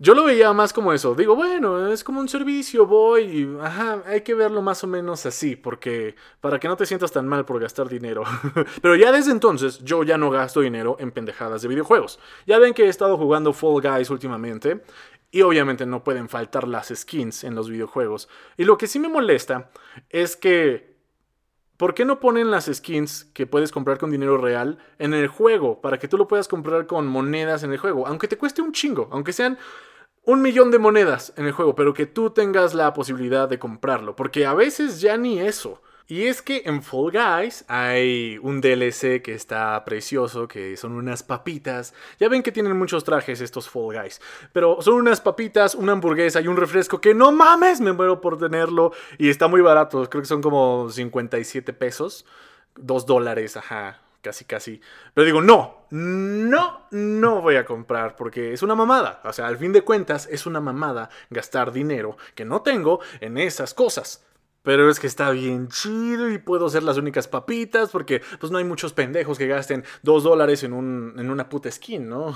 Yo 0.02 0.14
lo 0.14 0.24
veía 0.24 0.50
más 0.54 0.72
como 0.72 0.94
eso. 0.94 1.14
Digo, 1.14 1.36
bueno, 1.36 1.92
es 1.92 2.02
como 2.02 2.20
un 2.20 2.28
servicio, 2.28 2.86
voy 2.86 3.24
y, 3.24 3.58
ajá, 3.60 4.02
hay 4.06 4.22
que 4.22 4.32
verlo 4.32 4.62
más 4.62 4.82
o 4.82 4.86
menos 4.86 5.26
así, 5.26 5.56
porque 5.56 6.14
para 6.40 6.58
que 6.58 6.68
no 6.68 6.76
te 6.78 6.86
sientas 6.86 7.12
tan 7.12 7.28
mal 7.28 7.44
por 7.44 7.60
gastar 7.60 7.86
dinero. 7.86 8.24
Pero 8.80 8.96
ya 8.96 9.12
desde 9.12 9.30
entonces 9.30 9.78
yo 9.84 10.02
ya 10.02 10.16
no 10.16 10.30
gasto 10.30 10.62
dinero 10.62 10.96
en 11.00 11.10
pendejadas 11.10 11.60
de 11.60 11.68
videojuegos. 11.68 12.18
Ya 12.46 12.58
ven 12.58 12.72
que 12.72 12.86
he 12.86 12.88
estado 12.88 13.18
jugando 13.18 13.52
Fall 13.52 13.82
Guys 13.82 14.08
últimamente 14.08 14.82
y 15.30 15.42
obviamente 15.42 15.84
no 15.84 16.02
pueden 16.02 16.30
faltar 16.30 16.66
las 16.66 16.88
skins 16.88 17.44
en 17.44 17.54
los 17.54 17.68
videojuegos. 17.68 18.30
Y 18.56 18.64
lo 18.64 18.78
que 18.78 18.86
sí 18.86 18.98
me 18.98 19.08
molesta 19.08 19.70
es 20.08 20.34
que 20.34 20.89
¿Por 21.80 21.94
qué 21.94 22.04
no 22.04 22.20
ponen 22.20 22.50
las 22.50 22.66
skins 22.66 23.24
que 23.32 23.46
puedes 23.46 23.72
comprar 23.72 23.96
con 23.96 24.10
dinero 24.10 24.36
real 24.36 24.76
en 24.98 25.14
el 25.14 25.28
juego? 25.28 25.80
Para 25.80 25.98
que 25.98 26.08
tú 26.08 26.18
lo 26.18 26.28
puedas 26.28 26.46
comprar 26.46 26.86
con 26.86 27.06
monedas 27.06 27.62
en 27.62 27.72
el 27.72 27.78
juego. 27.78 28.06
Aunque 28.06 28.28
te 28.28 28.36
cueste 28.36 28.60
un 28.60 28.72
chingo, 28.72 29.08
aunque 29.10 29.32
sean 29.32 29.56
un 30.26 30.42
millón 30.42 30.70
de 30.70 30.78
monedas 30.78 31.32
en 31.38 31.46
el 31.46 31.52
juego, 31.52 31.74
pero 31.74 31.94
que 31.94 32.04
tú 32.04 32.32
tengas 32.32 32.74
la 32.74 32.92
posibilidad 32.92 33.48
de 33.48 33.58
comprarlo. 33.58 34.14
Porque 34.14 34.44
a 34.44 34.52
veces 34.52 35.00
ya 35.00 35.16
ni 35.16 35.40
eso. 35.40 35.80
Y 36.10 36.26
es 36.26 36.42
que 36.42 36.64
en 36.66 36.82
Fall 36.82 37.12
Guys 37.12 37.64
hay 37.68 38.36
un 38.42 38.60
DLC 38.60 39.22
que 39.22 39.32
está 39.32 39.84
precioso, 39.84 40.48
que 40.48 40.76
son 40.76 40.94
unas 40.94 41.22
papitas. 41.22 41.94
Ya 42.18 42.28
ven 42.28 42.42
que 42.42 42.50
tienen 42.50 42.76
muchos 42.76 43.04
trajes 43.04 43.40
estos 43.40 43.70
Fall 43.70 43.96
Guys. 43.96 44.20
Pero 44.52 44.82
son 44.82 44.94
unas 44.94 45.20
papitas, 45.20 45.76
una 45.76 45.92
hamburguesa 45.92 46.40
y 46.40 46.48
un 46.48 46.56
refresco 46.56 47.00
que 47.00 47.14
no 47.14 47.30
mames, 47.30 47.80
me 47.80 47.92
muero 47.92 48.20
por 48.20 48.38
tenerlo. 48.38 48.90
Y 49.18 49.30
está 49.30 49.46
muy 49.46 49.60
barato, 49.60 50.10
creo 50.10 50.22
que 50.22 50.26
son 50.26 50.42
como 50.42 50.90
57 50.90 51.72
pesos. 51.74 52.26
2 52.74 53.06
dólares, 53.06 53.56
ajá, 53.56 54.00
casi 54.20 54.44
casi. 54.44 54.80
Pero 55.14 55.24
digo, 55.24 55.40
no, 55.40 55.86
no, 55.90 56.88
no 56.90 57.40
voy 57.40 57.54
a 57.54 57.64
comprar 57.64 58.16
porque 58.16 58.52
es 58.52 58.64
una 58.64 58.74
mamada. 58.74 59.20
O 59.22 59.32
sea, 59.32 59.46
al 59.46 59.58
fin 59.58 59.72
de 59.72 59.82
cuentas 59.82 60.26
es 60.28 60.44
una 60.44 60.60
mamada 60.60 61.08
gastar 61.30 61.70
dinero 61.70 62.16
que 62.34 62.44
no 62.44 62.62
tengo 62.62 62.98
en 63.20 63.38
esas 63.38 63.74
cosas. 63.74 64.24
Pero 64.62 64.90
es 64.90 65.00
que 65.00 65.06
está 65.06 65.30
bien 65.30 65.68
chido 65.68 66.30
y 66.30 66.36
puedo 66.38 66.68
ser 66.68 66.82
las 66.82 66.98
únicas 66.98 67.26
papitas 67.28 67.88
porque 67.90 68.20
pues 68.38 68.52
no 68.52 68.58
hay 68.58 68.64
muchos 68.64 68.92
pendejos 68.92 69.38
que 69.38 69.46
gasten 69.46 69.84
dos 70.02 70.22
dólares 70.22 70.62
en, 70.64 70.74
un, 70.74 71.14
en 71.16 71.30
una 71.30 71.48
puta 71.48 71.70
skin, 71.70 72.08
¿no? 72.08 72.34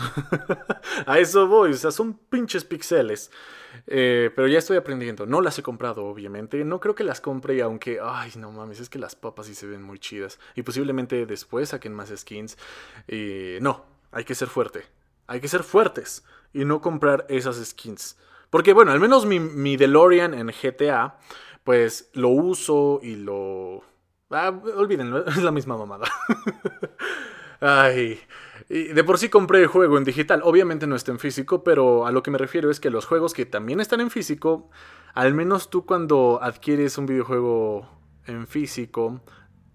a 1.07 1.19
eso 1.19 1.47
voy, 1.47 1.73
o 1.73 1.77
sea, 1.77 1.91
son 1.91 2.15
pinches 2.15 2.65
pixeles. 2.65 3.31
Eh, 3.87 4.31
pero 4.35 4.49
ya 4.49 4.59
estoy 4.59 4.77
aprendiendo. 4.77 5.27
No 5.27 5.41
las 5.41 5.59
he 5.59 5.63
comprado, 5.63 6.05
obviamente. 6.07 6.65
No 6.65 6.81
creo 6.81 6.95
que 6.95 7.05
las 7.05 7.21
compre, 7.21 7.61
aunque, 7.61 7.99
ay, 8.03 8.33
no 8.37 8.53
mames, 8.53 8.81
es 8.81 8.89
que 8.89 8.99
las 8.99 9.17
papas 9.17 9.47
sí 9.47 9.55
se 9.55 9.67
ven 9.67 9.83
muy 9.83 9.99
chidas. 9.99 10.39
Y 10.55 10.63
posiblemente 10.63 11.27
después 11.27 11.71
saquen 11.71 11.93
más 11.93 12.13
skins. 12.17 12.57
No, 13.61 13.85
hay 14.13 14.25
que 14.25 14.35
ser 14.35 14.49
fuerte. 14.49 14.85
Hay 15.27 15.41
que 15.41 15.49
ser 15.49 15.63
fuertes 15.63 16.25
y 16.53 16.65
no 16.65 16.81
comprar 16.81 17.27
esas 17.29 17.57
skins. 17.57 18.17
Porque, 18.49 18.73
bueno, 18.73 18.93
al 18.93 19.01
menos 19.01 19.27
mi, 19.27 19.41
mi 19.41 19.77
DeLorean 19.77 20.33
en 20.35 20.47
GTA 20.47 21.19
pues 21.65 22.11
lo 22.13 22.29
uso 22.29 23.01
y 23.03 23.17
lo... 23.17 23.83
Ah, 24.31 24.53
olvídenlo, 24.77 25.27
es 25.27 25.43
la 25.43 25.51
misma 25.51 25.77
mamada. 25.77 26.07
Ay, 27.61 28.21
de 28.69 29.05
por 29.05 29.19
sí 29.19 29.29
compré 29.31 29.61
el 29.61 29.67
juego 29.67 29.97
en 29.97 30.05
digital. 30.05 30.43
Obviamente 30.45 30.87
no 30.87 30.97
está 30.97 31.13
en 31.13 31.19
físico, 31.19 31.65
pero 31.65 32.07
a 32.07 32.13
lo 32.13 32.23
que 32.23 32.31
me 32.31 32.39
refiero 32.39 32.71
es 32.71 32.79
que 32.79 32.91
los 32.91 33.07
juegos 33.07 33.33
que 33.33 33.47
también 33.47 33.81
están 33.81 34.01
en 34.01 34.11
físico, 34.11 34.71
al 35.15 35.35
menos 35.35 35.71
tú 35.71 35.87
cuando 35.87 36.41
adquieres 36.43 36.99
un 36.99 37.07
videojuego 37.07 37.89
en 38.27 38.47
físico, 38.47 39.21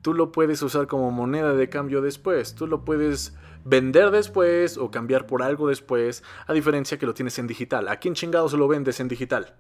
tú 0.02 0.14
lo 0.14 0.32
puedes 0.32 0.62
usar 0.62 0.88
como 0.88 1.10
moneda 1.12 1.54
de 1.54 1.70
cambio 1.70 2.02
después. 2.02 2.54
Tú 2.54 2.68
lo 2.68 2.86
puedes 2.86 3.36
vender 3.64 4.12
después 4.12 4.78
o 4.78 4.92
cambiar 4.92 5.26
por 5.26 5.42
algo 5.44 5.68
después, 5.68 6.24
a 6.48 6.54
diferencia 6.54 6.98
que 6.98 7.06
lo 7.06 7.14
tienes 7.14 7.40
en 7.40 7.48
digital. 7.48 7.88
¿A 7.88 7.98
quién 7.98 8.14
chingados 8.14 8.54
lo 8.54 8.68
vendes 8.68 9.00
en 9.00 9.08
digital? 9.08 9.56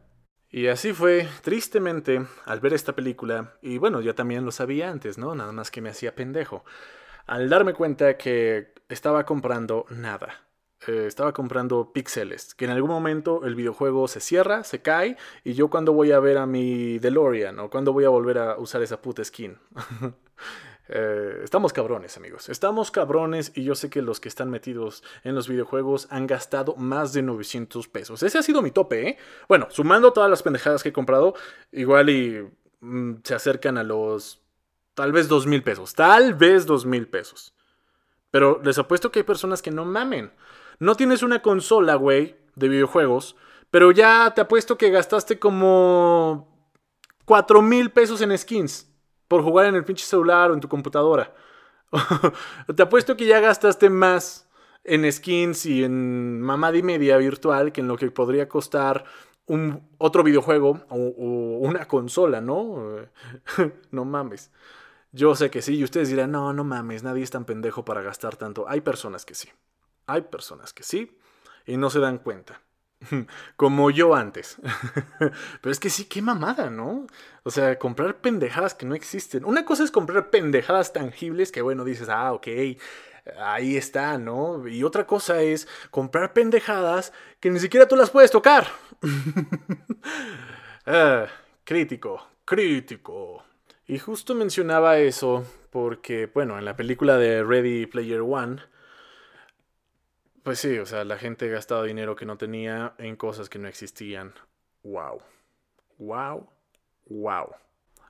Y 0.52 0.68
así 0.68 0.94
fue, 0.94 1.28
tristemente, 1.44 2.26
al 2.46 2.60
ver 2.60 2.74
esta 2.74 2.96
película, 2.96 3.54
y 3.62 3.78
bueno, 3.78 4.02
yo 4.02 4.16
también 4.16 4.46
lo 4.46 4.52
sabía 4.52 4.90
antes, 4.90 5.20
¿no? 5.20 5.36
Nada 5.36 5.52
más 5.52 5.70
que 5.70 5.82
me 5.82 5.90
hacía 5.90 6.16
pendejo, 6.16 6.66
al 7.28 7.50
darme 7.50 7.74
cuenta 7.74 8.18
que 8.18 8.74
estaba 8.90 9.26
comprando 9.26 9.86
nada. 9.90 10.48
Eh, 10.88 11.06
estaba 11.08 11.34
comprando 11.34 11.94
píxeles, 11.94 12.56
que 12.56 12.66
en 12.66 12.72
algún 12.72 12.90
momento 12.90 13.46
el 13.46 13.54
videojuego 13.54 14.08
se 14.08 14.22
cierra, 14.22 14.64
se 14.64 14.82
cae, 14.82 15.18
y 15.44 15.54
yo 15.54 15.70
cuando 15.70 15.94
voy 15.94 16.14
a 16.14 16.20
ver 16.20 16.40
a 16.40 16.48
mi 16.48 16.98
DeLorean, 16.98 17.60
o 17.60 17.70
cuando 17.70 17.94
voy 17.94 18.06
a 18.06 18.10
volver 18.10 18.40
a 18.40 18.58
usar 18.58 18.82
esa 18.82 19.02
puta 19.02 19.24
skin. 19.24 19.58
Eh, 20.92 21.42
estamos 21.44 21.72
cabrones, 21.72 22.18
amigos. 22.18 22.50
Estamos 22.50 22.90
cabrones 22.90 23.52
y 23.54 23.64
yo 23.64 23.76
sé 23.76 23.92
que 23.92 24.02
los 24.02 24.20
que 24.20 24.28
están 24.28 24.50
metidos 24.50 25.04
en 25.24 25.36
los 25.36 25.48
videojuegos 25.48 26.08
han 26.10 26.26
gastado 26.26 26.76
más 26.76 27.14
de 27.14 27.22
900 27.22 27.88
pesos. 27.88 28.24
Ese 28.24 28.40
ha 28.40 28.44
sido 28.44 28.64
mi 28.64 28.72
tope, 28.72 29.08
¿eh? 29.08 29.18
Bueno, 29.48 29.68
sumando 29.70 30.12
todas 30.14 30.32
las 30.32 30.42
pendejadas 30.42 30.82
que 30.82 30.90
he 30.90 30.94
comprado, 30.94 31.36
igual 31.72 32.10
y 32.10 32.44
mm, 32.82 33.18
se 33.24 33.36
acercan 33.36 33.78
a 33.78 33.84
los... 33.84 34.42
Tal 34.96 35.12
vez 35.12 35.28
2 35.28 35.46
mil 35.46 35.62
pesos. 35.62 35.94
Tal 35.94 36.34
vez 36.34 36.66
2 36.66 36.88
mil 36.88 37.08
pesos. 37.08 37.54
Pero 38.32 38.60
les 38.64 38.80
apuesto 38.80 39.12
que 39.12 39.20
hay 39.20 39.24
personas 39.24 39.62
que 39.62 39.72
no 39.72 39.86
mamen. 39.86 40.34
No 40.80 40.96
tienes 40.96 41.22
una 41.22 41.44
consola, 41.44 41.96
güey, 41.96 42.36
de 42.56 42.68
videojuegos, 42.68 43.36
pero 43.70 43.92
ya 43.92 44.34
te 44.34 44.42
apuesto 44.42 44.78
que 44.78 44.90
gastaste 44.90 45.38
como 45.38 46.48
4 47.26 47.62
mil 47.62 47.92
pesos 47.92 48.22
en 48.22 48.36
skins 48.36 48.89
por 49.30 49.44
jugar 49.44 49.68
en 49.68 49.76
el 49.76 49.86
pinche 49.86 50.06
celular 50.06 50.52
o 50.52 50.54
en 50.54 50.60
tu 50.60 50.68
computadora. 50.68 51.34
Te 52.76 52.84
apuesto 52.84 53.16
que 53.16 53.26
ya 53.26 53.40
gastaste 53.40 53.90
más 53.90 54.50
en 54.84 55.10
skins 55.10 55.66
y 55.66 55.84
en 55.84 56.42
mamada 56.42 56.78
y 56.78 56.84
media 56.84 57.16
virtual 57.18 57.72
que 57.72 57.80
en 57.80 57.88
lo 57.88 57.96
que 57.96 58.12
podría 58.12 58.50
costar 58.50 59.06
un 59.46 59.88
otro 59.98 60.24
videojuego 60.24 60.82
o, 60.90 60.98
una 61.60 61.88
consola, 61.88 62.42
¿no? 62.42 62.98
no 63.92 64.06
mames. 64.06 64.52
Yo 65.12 65.34
sé 65.36 65.50
que 65.50 65.62
sí, 65.62 65.78
y 65.78 65.84
ustedes 65.84 66.10
dirán, 66.10 66.32
no, 66.32 66.54
no 66.54 66.64
mames, 66.64 67.04
nadie 67.04 67.24
es 67.24 67.32
tan 67.32 67.46
pendejo 67.46 67.84
para 67.86 68.02
gastar 68.02 68.36
tanto. 68.36 68.66
Hay 68.68 68.82
personas 68.82 69.26
que 69.26 69.34
sí. 69.34 69.50
Hay 70.06 70.22
personas 70.22 70.74
que 70.74 70.84
sí 70.84 71.18
y 71.66 71.78
no 71.78 71.90
se 71.90 72.00
dan 72.00 72.18
cuenta. 72.18 72.62
Como 73.56 73.92
yo 73.92 74.16
antes. 74.16 74.58
Pero 75.62 75.72
es 75.72 75.80
que 75.80 75.90
sí, 75.90 76.06
qué 76.06 76.22
mamada, 76.22 76.70
¿no? 76.70 77.08
O 77.44 77.52
sea, 77.52 77.80
comprar 77.80 78.18
pendejadas 78.18 78.74
que 78.74 78.86
no 78.86 78.96
existen. 78.96 79.46
Una 79.46 79.66
cosa 79.66 79.84
es 79.84 79.92
comprar 79.92 80.30
pendejadas 80.30 80.94
tangibles 80.94 81.52
que, 81.52 81.62
bueno, 81.62 81.86
dices, 81.86 82.10
ah, 82.10 82.34
ok, 82.34 82.48
ahí 83.40 83.78
está, 83.78 84.18
¿no? 84.18 84.68
Y 84.68 84.84
otra 84.84 85.06
cosa 85.06 85.42
es 85.42 85.68
comprar 85.92 86.34
pendejadas 86.34 87.14
que 87.40 87.50
ni 87.50 87.60
siquiera 87.60 87.88
tú 87.88 87.96
las 87.96 88.10
puedes 88.10 88.32
tocar. 88.32 88.68
Ah, 90.92 91.28
crítico, 91.66 92.26
crítico. 92.44 93.44
Y 93.86 94.00
justo 94.00 94.34
mencionaba 94.34 94.98
eso 94.98 95.46
porque, 95.70 96.26
bueno, 96.34 96.58
en 96.58 96.66
la 96.66 96.76
película 96.76 97.18
de 97.18 97.44
Ready 97.44 97.86
Player 97.86 98.22
One, 98.22 98.60
pues 100.50 100.62
sí, 100.62 100.80
o 100.80 100.86
sea, 100.88 101.06
la 101.06 101.20
gente 101.20 101.46
ha 101.46 101.50
gastado 101.50 101.84
dinero 101.84 102.16
que 102.16 102.26
no 102.26 102.36
tenía 102.36 102.96
en 102.98 103.16
cosas 103.18 103.50
que 103.50 103.60
no 103.60 103.68
existían. 103.68 104.34
Wow. 104.82 105.22
Wow. 106.00 106.50
Wow. 107.06 107.52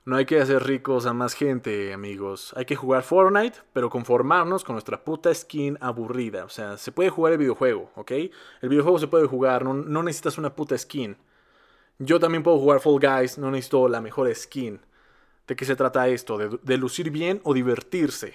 No 0.06 0.16
hay 0.16 0.24
que 0.24 0.40
hacer 0.40 0.62
ricos 0.62 1.04
a 1.04 1.12
más 1.12 1.34
gente, 1.34 1.92
amigos. 1.92 2.54
Hay 2.56 2.64
que 2.64 2.76
jugar 2.76 3.02
Fortnite, 3.02 3.58
pero 3.74 3.90
conformarnos 3.90 4.64
con 4.64 4.72
nuestra 4.72 5.04
puta 5.04 5.34
skin 5.34 5.76
aburrida. 5.82 6.46
O 6.46 6.48
sea, 6.48 6.78
se 6.78 6.92
puede 6.92 7.10
jugar 7.10 7.34
el 7.34 7.40
videojuego, 7.40 7.90
¿ok? 7.94 8.10
El 8.62 8.70
videojuego 8.70 8.98
se 8.98 9.08
puede 9.08 9.26
jugar, 9.26 9.66
no, 9.66 10.02
necesitas 10.02 10.38
una 10.38 10.56
puta 10.56 10.78
skin. 10.78 11.18
Yo 11.98 12.18
también 12.18 12.42
puedo 12.42 12.58
jugar 12.58 12.80
Fall 12.80 13.00
Guys, 13.00 13.36
no 13.36 13.50
necesito 13.50 13.86
la 13.86 14.00
mejor 14.00 14.34
skin. 14.34 14.80
¿De 15.46 15.54
qué 15.54 15.66
se 15.66 15.76
trata 15.76 16.08
esto? 16.08 16.38
de 16.38 16.76
lucir 16.78 17.10
bien 17.10 17.42
o 17.44 17.52
divertirse? 17.52 18.32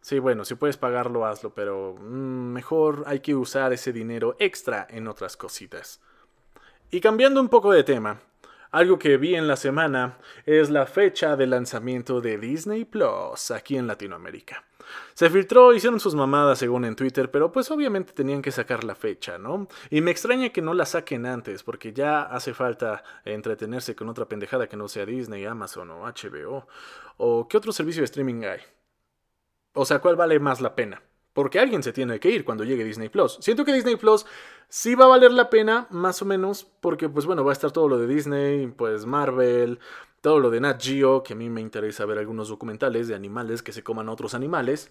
Sí, 0.00 0.18
bueno, 0.18 0.44
si 0.44 0.54
puedes 0.54 0.76
pagarlo, 0.76 1.26
hazlo, 1.26 1.54
pero 1.54 1.94
mm, 1.98 2.52
mejor 2.52 3.04
hay 3.06 3.20
que 3.20 3.34
usar 3.34 3.72
ese 3.72 3.92
dinero 3.92 4.36
extra 4.38 4.86
en 4.90 5.08
otras 5.08 5.36
cositas. 5.36 6.00
Y 6.90 7.00
cambiando 7.00 7.40
un 7.40 7.48
poco 7.48 7.72
de 7.72 7.84
tema, 7.84 8.20
algo 8.70 8.98
que 8.98 9.16
vi 9.16 9.34
en 9.34 9.46
la 9.48 9.56
semana 9.56 10.18
es 10.46 10.70
la 10.70 10.86
fecha 10.86 11.36
de 11.36 11.46
lanzamiento 11.46 12.20
de 12.20 12.38
Disney 12.38 12.84
Plus 12.84 13.50
aquí 13.50 13.76
en 13.76 13.86
Latinoamérica. 13.86 14.64
Se 15.14 15.28
filtró, 15.28 15.74
hicieron 15.74 16.00
sus 16.00 16.14
mamadas 16.14 16.58
según 16.58 16.84
en 16.84 16.96
Twitter, 16.96 17.30
pero 17.30 17.52
pues 17.52 17.70
obviamente 17.70 18.12
tenían 18.12 18.42
que 18.42 18.50
sacar 18.50 18.84
la 18.84 18.94
fecha, 18.94 19.38
¿no? 19.38 19.68
Y 19.90 20.00
me 20.00 20.10
extraña 20.10 20.50
que 20.50 20.62
no 20.62 20.74
la 20.74 20.86
saquen 20.86 21.26
antes, 21.26 21.62
porque 21.62 21.92
ya 21.92 22.22
hace 22.22 22.54
falta 22.54 23.04
entretenerse 23.24 23.94
con 23.94 24.08
otra 24.08 24.26
pendejada 24.26 24.68
que 24.68 24.76
no 24.76 24.88
sea 24.88 25.06
Disney, 25.06 25.44
Amazon 25.44 25.90
o 25.90 26.06
HBO. 26.06 26.66
¿O 27.18 27.48
qué 27.48 27.56
otro 27.56 27.72
servicio 27.72 28.02
de 28.02 28.06
streaming 28.06 28.44
hay? 28.44 28.60
O 29.72 29.84
sea, 29.84 30.00
¿cuál 30.00 30.16
vale 30.16 30.38
más 30.40 30.60
la 30.60 30.74
pena? 30.74 31.02
Porque 31.32 31.60
alguien 31.60 31.82
se 31.82 31.92
tiene 31.92 32.18
que 32.18 32.30
ir 32.30 32.44
cuando 32.44 32.64
llegue 32.64 32.84
Disney 32.84 33.08
Plus. 33.08 33.38
Siento 33.40 33.64
que 33.64 33.72
Disney 33.72 33.96
Plus 33.96 34.26
sí 34.68 34.94
va 34.94 35.04
a 35.04 35.08
valer 35.08 35.32
la 35.32 35.48
pena, 35.48 35.86
más 35.90 36.20
o 36.22 36.24
menos, 36.24 36.64
porque 36.80 37.08
pues 37.08 37.26
bueno, 37.26 37.44
va 37.44 37.52
a 37.52 37.54
estar 37.54 37.70
todo 37.70 37.88
lo 37.88 37.98
de 37.98 38.06
Disney, 38.06 38.66
pues 38.66 39.06
Marvel, 39.06 39.78
todo 40.20 40.40
lo 40.40 40.50
de 40.50 40.60
Nat 40.60 40.82
Geo, 40.82 41.22
que 41.22 41.34
a 41.34 41.36
mí 41.36 41.48
me 41.48 41.60
interesa 41.60 42.04
ver 42.04 42.18
algunos 42.18 42.48
documentales 42.48 43.08
de 43.08 43.14
animales 43.14 43.62
que 43.62 43.72
se 43.72 43.82
coman 43.82 44.08
otros 44.08 44.34
animales. 44.34 44.90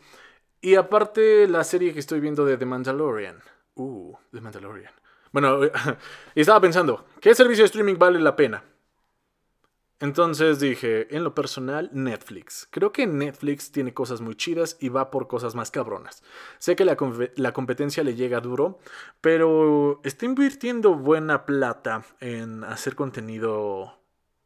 Y 0.62 0.76
aparte 0.76 1.48
la 1.48 1.64
serie 1.64 1.94
que 1.94 2.00
estoy 2.00 2.20
viendo 2.20 2.46
de 2.46 2.58
The 2.58 2.66
Mandalorian. 2.66 3.42
Uh, 3.76 4.16
The 4.32 4.42
Mandalorian. 4.42 4.92
Bueno, 5.32 5.60
estaba 6.36 6.60
pensando, 6.60 7.06
¿qué 7.22 7.36
servicio 7.36 7.64
de 7.64 7.68
streaming 7.68 7.98
vale 7.98 8.20
la 8.20 8.36
pena? 8.36 8.64
Entonces 10.02 10.60
dije, 10.60 11.14
en 11.14 11.26
lo 11.26 11.36
personal, 11.36 11.90
Netflix. 11.92 12.68
Creo 12.72 12.94
que 12.94 13.06
Netflix 13.06 13.72
tiene 13.72 13.94
cosas 13.94 14.22
muy 14.22 14.36
chidas 14.36 14.78
y 14.80 14.88
va 14.88 15.12
por 15.12 15.28
cosas 15.28 15.56
más 15.56 15.72
cabronas. 15.72 16.24
Sé 16.58 16.78
que 16.78 16.86
la, 16.86 16.96
competencia 16.96 18.04
le 18.04 18.16
llega 18.16 18.40
duro, 18.40 18.80
pero 19.20 20.00
está 20.06 20.26
invirtiendo 20.26 20.96
buena 20.96 21.46
plata 21.46 22.06
en 22.22 22.64
hacer 22.64 22.96
contenido 22.96 24.00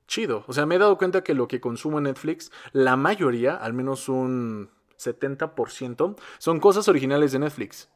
chido. 0.07 0.43
O 0.47 0.53
sea, 0.53 0.65
me 0.65 0.75
he 0.75 0.79
dado 0.79 0.97
cuenta 0.97 1.23
que 1.23 1.35
lo 1.35 1.47
que 1.47 1.61
consumo 1.61 1.99
en 1.99 2.05
Netflix, 2.05 2.51
la 2.71 2.95
mayoría, 2.95 3.55
al 3.55 3.73
menos 3.73 4.09
un 4.09 4.71
70%, 4.97 6.17
son 6.39 6.59
cosas 6.59 6.87
originales 6.87 7.31
de 7.31 7.39
Netflix. 7.39 7.89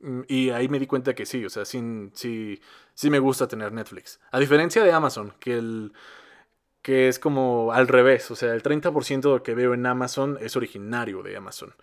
Mm, 0.00 0.22
y 0.26 0.50
ahí 0.50 0.68
me 0.68 0.80
di 0.80 0.88
cuenta 0.88 1.14
que 1.14 1.26
sí, 1.26 1.44
o 1.44 1.50
sea, 1.50 1.64
sí, 1.64 2.10
sí, 2.12 2.60
sí 2.94 3.08
me 3.08 3.20
gusta 3.20 3.46
tener 3.46 3.72
Netflix. 3.72 4.20
A 4.32 4.40
diferencia 4.40 4.82
de 4.82 4.92
Amazon, 4.92 5.34
que 5.38 5.58
el 5.58 5.92
que 6.82 7.08
es 7.08 7.18
como 7.18 7.72
al 7.72 7.88
revés, 7.88 8.30
o 8.30 8.36
sea, 8.36 8.54
el 8.54 8.62
30% 8.62 9.42
que 9.42 9.54
veo 9.54 9.74
en 9.74 9.86
Amazon 9.86 10.38
es 10.40 10.56
originario 10.56 11.22
de 11.22 11.36
Amazon. 11.36 11.74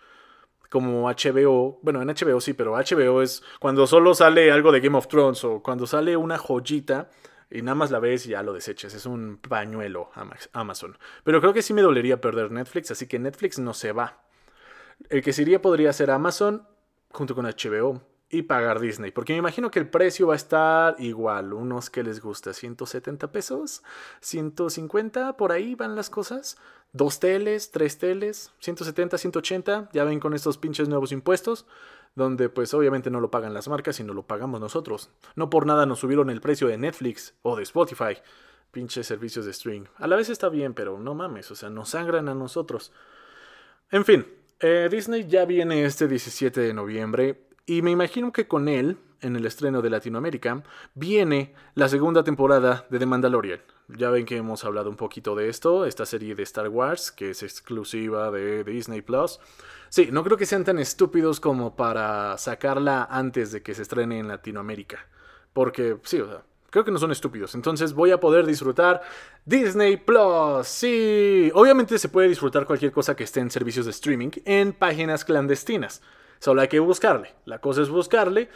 Como 0.70 1.08
HBO, 1.08 1.78
bueno, 1.82 2.02
en 2.02 2.08
HBO 2.08 2.40
sí, 2.40 2.52
pero 2.52 2.72
HBO 2.72 3.22
es 3.22 3.42
cuando 3.60 3.86
solo 3.86 4.14
sale 4.14 4.50
algo 4.50 4.72
de 4.72 4.80
Game 4.80 4.98
of 4.98 5.06
Thrones 5.06 5.44
o 5.44 5.62
cuando 5.62 5.86
sale 5.86 6.16
una 6.16 6.38
joyita 6.38 7.08
y 7.50 7.62
nada 7.62 7.76
más 7.76 7.90
la 7.90 8.00
ves 8.00 8.26
y 8.26 8.30
ya 8.30 8.42
lo 8.42 8.52
desechas. 8.52 8.94
Es 8.94 9.06
un 9.06 9.38
pañuelo 9.38 10.10
Amazon. 10.52 10.98
Pero 11.22 11.40
creo 11.40 11.52
que 11.52 11.62
sí 11.62 11.72
me 11.72 11.82
dolería 11.82 12.20
perder 12.20 12.50
Netflix, 12.50 12.90
así 12.90 13.06
que 13.06 13.18
Netflix 13.18 13.58
no 13.58 13.74
se 13.74 13.92
va. 13.92 14.24
El 15.08 15.22
que 15.22 15.32
sería 15.32 15.62
podría 15.62 15.92
ser 15.92 16.10
Amazon 16.10 16.66
junto 17.10 17.34
con 17.34 17.46
HBO. 17.46 18.02
Y 18.28 18.42
pagar 18.42 18.80
Disney. 18.80 19.10
Porque 19.10 19.32
me 19.32 19.38
imagino 19.38 19.70
que 19.70 19.78
el 19.78 19.88
precio 19.88 20.28
va 20.28 20.34
a 20.34 20.36
estar 20.36 20.96
igual. 20.98 21.52
Unos 21.52 21.90
que 21.90 22.02
les 22.02 22.20
gusta, 22.20 22.52
170 22.52 23.30
pesos, 23.32 23.82
150, 24.20 25.36
por 25.36 25.52
ahí 25.52 25.74
van 25.74 25.94
las 25.96 26.10
cosas. 26.10 26.56
Dos 26.92 27.20
teles, 27.20 27.70
tres 27.70 27.98
teles, 27.98 28.52
170, 28.60 29.18
180. 29.18 29.90
Ya 29.92 30.04
ven 30.04 30.20
con 30.20 30.34
estos 30.34 30.58
pinches 30.58 30.88
nuevos 30.88 31.12
impuestos. 31.12 31.66
Donde 32.14 32.48
pues 32.48 32.72
obviamente 32.72 33.10
no 33.10 33.20
lo 33.20 33.30
pagan 33.30 33.52
las 33.52 33.68
marcas, 33.68 33.96
sino 33.96 34.14
lo 34.14 34.26
pagamos 34.26 34.58
nosotros. 34.58 35.10
No 35.34 35.50
por 35.50 35.66
nada 35.66 35.84
nos 35.84 35.98
subieron 35.98 36.30
el 36.30 36.40
precio 36.40 36.66
de 36.68 36.78
Netflix 36.78 37.34
o 37.42 37.56
de 37.56 37.62
Spotify. 37.62 38.16
Pinches 38.72 39.06
servicios 39.06 39.44
de 39.44 39.50
streaming. 39.50 39.86
A 39.98 40.06
la 40.06 40.16
vez 40.16 40.30
está 40.30 40.48
bien, 40.48 40.72
pero 40.72 40.98
no 40.98 41.14
mames, 41.14 41.50
o 41.50 41.54
sea, 41.54 41.68
nos 41.68 41.90
sangran 41.90 42.30
a 42.30 42.34
nosotros. 42.34 42.90
En 43.90 44.06
fin, 44.06 44.26
eh, 44.60 44.88
Disney 44.90 45.26
ya 45.28 45.44
viene 45.44 45.84
este 45.84 46.08
17 46.08 46.58
de 46.60 46.72
noviembre 46.72 47.45
y 47.66 47.82
me 47.82 47.90
imagino 47.90 48.32
que 48.32 48.46
con 48.46 48.68
él, 48.68 48.96
en 49.20 49.34
el 49.34 49.44
estreno 49.44 49.82
de 49.82 49.90
Latinoamérica, 49.90 50.62
viene 50.94 51.54
la 51.74 51.88
segunda 51.88 52.22
temporada 52.22 52.86
de 52.90 52.98
The 53.00 53.06
Mandalorian. 53.06 53.60
Ya 53.88 54.10
ven 54.10 54.24
que 54.24 54.36
hemos 54.36 54.64
hablado 54.64 54.88
un 54.88 54.96
poquito 54.96 55.34
de 55.34 55.48
esto, 55.48 55.84
esta 55.84 56.06
serie 56.06 56.34
de 56.34 56.42
Star 56.44 56.68
Wars, 56.68 57.10
que 57.10 57.30
es 57.30 57.42
exclusiva 57.42 58.30
de, 58.30 58.62
Disney 58.64 59.02
Plus. 59.02 59.40
Sí, 59.88 60.08
no 60.12 60.22
creo 60.22 60.36
que 60.36 60.46
sean 60.46 60.64
tan 60.64 60.78
estúpidos 60.78 61.40
como 61.40 61.74
para 61.74 62.38
sacarla 62.38 63.06
antes 63.10 63.52
de 63.52 63.62
que 63.62 63.74
se 63.74 63.82
estrene 63.82 64.18
en 64.18 64.28
Latinoamérica. 64.28 65.06
Porque, 65.52 65.98
sí, 66.02 66.20
o 66.20 66.26
sea, 66.26 66.42
creo 66.70 66.84
que 66.84 66.90
no 66.90 66.98
son 66.98 67.12
estúpidos. 67.12 67.54
Entonces 67.54 67.94
voy 67.94 68.10
a 68.10 68.20
poder 68.20 68.46
disfrutar 68.46 69.02
Disney 69.44 69.96
Plus. 69.96 70.66
Sí, 70.66 71.50
obviamente 71.54 71.98
se 71.98 72.08
puede 72.08 72.28
disfrutar 72.28 72.66
cualquier 72.66 72.92
cosa 72.92 73.16
que 73.16 73.24
esté 73.24 73.40
en 73.40 73.50
servicios 73.50 73.86
de 73.86 73.92
streaming 73.92 74.30
en 74.44 74.72
páginas 74.72 75.24
clandestinas. 75.24 76.02
Solo 76.38 76.60
hay 76.60 76.68
que 76.68 76.80
buscarle. 76.80 77.34
La 77.44 77.60
cosa 77.60 77.82
es 77.82 77.88
buscarle. 77.88 78.48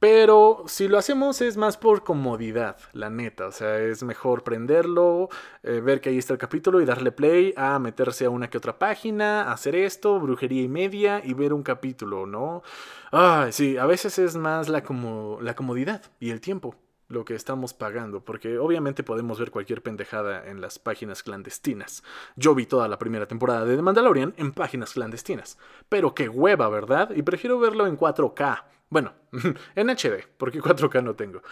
Pero 0.00 0.62
si 0.66 0.86
lo 0.86 0.96
hacemos 0.96 1.40
es 1.40 1.56
más 1.56 1.76
por 1.76 2.04
comodidad, 2.04 2.76
la 2.92 3.10
neta. 3.10 3.48
O 3.48 3.52
sea, 3.52 3.80
es 3.80 4.04
mejor 4.04 4.44
prenderlo, 4.44 5.28
eh, 5.64 5.80
ver 5.80 6.00
que 6.00 6.10
ahí 6.10 6.18
está 6.18 6.34
el 6.34 6.38
capítulo 6.38 6.80
y 6.80 6.84
darle 6.84 7.10
play 7.10 7.52
a 7.56 7.80
meterse 7.80 8.24
a 8.26 8.30
una 8.30 8.48
que 8.48 8.58
otra 8.58 8.78
página, 8.78 9.50
hacer 9.50 9.74
esto, 9.74 10.20
brujería 10.20 10.62
y 10.62 10.68
media 10.68 11.20
y 11.24 11.34
ver 11.34 11.52
un 11.52 11.64
capítulo, 11.64 12.26
¿no? 12.26 12.62
Ah, 13.10 13.48
sí, 13.50 13.76
a 13.76 13.86
veces 13.86 14.20
es 14.20 14.36
más 14.36 14.68
la, 14.68 14.84
como, 14.84 15.38
la 15.42 15.56
comodidad 15.56 16.02
y 16.20 16.30
el 16.30 16.40
tiempo 16.40 16.76
lo 17.08 17.24
que 17.24 17.34
estamos 17.34 17.72
pagando, 17.72 18.20
porque 18.20 18.58
obviamente 18.58 19.02
podemos 19.02 19.38
ver 19.38 19.50
cualquier 19.50 19.82
pendejada 19.82 20.46
en 20.48 20.60
las 20.60 20.78
páginas 20.78 21.22
clandestinas. 21.22 22.04
Yo 22.36 22.54
vi 22.54 22.66
toda 22.66 22.86
la 22.86 22.98
primera 22.98 23.26
temporada 23.26 23.64
de 23.64 23.76
The 23.76 23.82
Mandalorian 23.82 24.34
en 24.36 24.52
páginas 24.52 24.92
clandestinas, 24.92 25.58
pero 25.88 26.14
qué 26.14 26.28
hueva, 26.28 26.68
¿verdad? 26.68 27.10
Y 27.16 27.22
prefiero 27.22 27.58
verlo 27.58 27.86
en 27.86 27.96
4K. 27.96 28.64
Bueno, 28.90 29.12
en 29.74 29.88
HD, 29.88 30.26
porque 30.36 30.60
4K 30.60 31.02
no 31.02 31.14
tengo. 31.14 31.42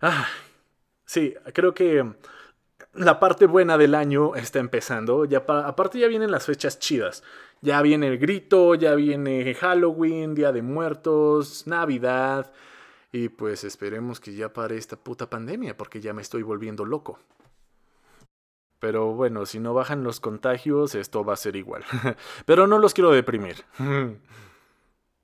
Ah, 0.00 0.26
sí, 1.04 1.34
creo 1.52 1.74
que 1.74 2.04
la 2.94 3.18
parte 3.18 3.46
buena 3.46 3.78
del 3.78 3.94
año 3.94 4.34
está 4.34 4.58
empezando. 4.58 5.24
Ya 5.24 5.38
aparte 5.38 5.98
ya 5.98 6.08
vienen 6.08 6.30
las 6.30 6.46
fechas 6.46 6.78
chidas. 6.78 7.22
Ya 7.60 7.80
viene 7.82 8.08
el 8.08 8.18
grito, 8.18 8.74
ya 8.74 8.94
viene 8.94 9.54
Halloween, 9.54 10.34
Día 10.34 10.52
de 10.52 10.62
Muertos, 10.62 11.66
Navidad. 11.66 12.52
Y 13.12 13.28
pues 13.28 13.62
esperemos 13.64 14.20
que 14.20 14.34
ya 14.34 14.52
pare 14.54 14.78
esta 14.78 14.96
puta 14.96 15.28
pandemia, 15.28 15.76
porque 15.76 16.00
ya 16.00 16.14
me 16.14 16.22
estoy 16.22 16.42
volviendo 16.42 16.86
loco. 16.86 17.18
Pero 18.78 19.12
bueno, 19.12 19.46
si 19.46 19.60
no 19.60 19.74
bajan 19.74 20.02
los 20.02 20.18
contagios, 20.18 20.94
esto 20.94 21.24
va 21.24 21.34
a 21.34 21.36
ser 21.36 21.54
igual. 21.54 21.84
Pero 22.46 22.66
no 22.66 22.78
los 22.78 22.94
quiero 22.94 23.12
deprimir. 23.12 23.64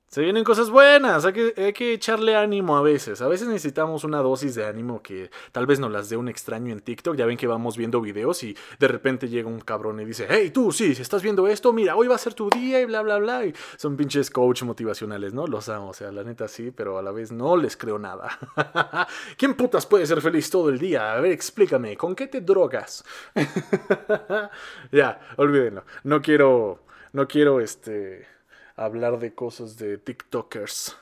Se 0.09 0.21
vienen 0.21 0.43
cosas 0.43 0.71
buenas, 0.71 1.23
hay 1.23 1.33
que, 1.33 1.53
hay 1.55 1.71
que 1.71 1.93
echarle 1.93 2.35
ánimo 2.35 2.75
a 2.75 2.81
veces. 2.81 3.21
A 3.21 3.27
veces 3.27 3.47
necesitamos 3.47 4.03
una 4.03 4.17
dosis 4.23 4.55
de 4.55 4.65
ánimo 4.65 5.03
que 5.03 5.29
tal 5.51 5.67
vez 5.67 5.79
nos 5.79 5.91
las 5.91 6.09
dé 6.09 6.17
un 6.17 6.27
extraño 6.27 6.73
en 6.73 6.79
TikTok. 6.79 7.15
Ya 7.15 7.27
ven 7.27 7.37
que 7.37 7.45
vamos 7.45 7.77
viendo 7.77 8.01
videos 8.01 8.41
y 8.41 8.57
de 8.79 8.87
repente 8.87 9.29
llega 9.29 9.47
un 9.47 9.59
cabrón 9.59 9.99
y 9.99 10.05
dice, 10.05 10.25
hey 10.27 10.49
tú, 10.49 10.71
sí, 10.71 10.95
si 10.95 11.03
estás 11.03 11.21
viendo 11.21 11.47
esto, 11.47 11.73
mira, 11.73 11.95
hoy 11.95 12.07
va 12.07 12.15
a 12.15 12.17
ser 12.17 12.33
tu 12.33 12.49
día 12.49 12.81
y 12.81 12.85
bla, 12.85 13.03
bla, 13.03 13.19
bla. 13.19 13.43
Son 13.77 13.95
pinches 13.95 14.31
coach 14.31 14.63
motivacionales, 14.63 15.31
¿no? 15.31 15.45
Los 15.45 15.69
amo, 15.69 15.89
o 15.89 15.93
sea, 15.93 16.11
la 16.11 16.23
neta 16.23 16.47
sí, 16.47 16.71
pero 16.71 16.97
a 16.97 17.03
la 17.03 17.11
vez 17.11 17.31
no 17.31 17.55
les 17.55 17.77
creo 17.77 17.99
nada. 17.99 18.35
¿Quién 19.37 19.53
putas 19.53 19.85
puede 19.85 20.07
ser 20.07 20.21
feliz 20.21 20.49
todo 20.49 20.69
el 20.69 20.79
día? 20.79 21.13
A 21.13 21.21
ver, 21.21 21.33
explícame, 21.33 21.95
¿con 21.95 22.15
qué 22.15 22.25
te 22.25 22.41
drogas? 22.41 23.05
ya, 24.91 25.19
olvídenlo. 25.37 25.83
No 26.03 26.19
quiero, 26.19 26.79
no 27.13 27.27
quiero, 27.27 27.61
este 27.61 28.38
hablar 28.79 29.19
de 29.19 29.33
cosas 29.35 29.77
de 29.77 29.97
TikTokers. 29.97 30.97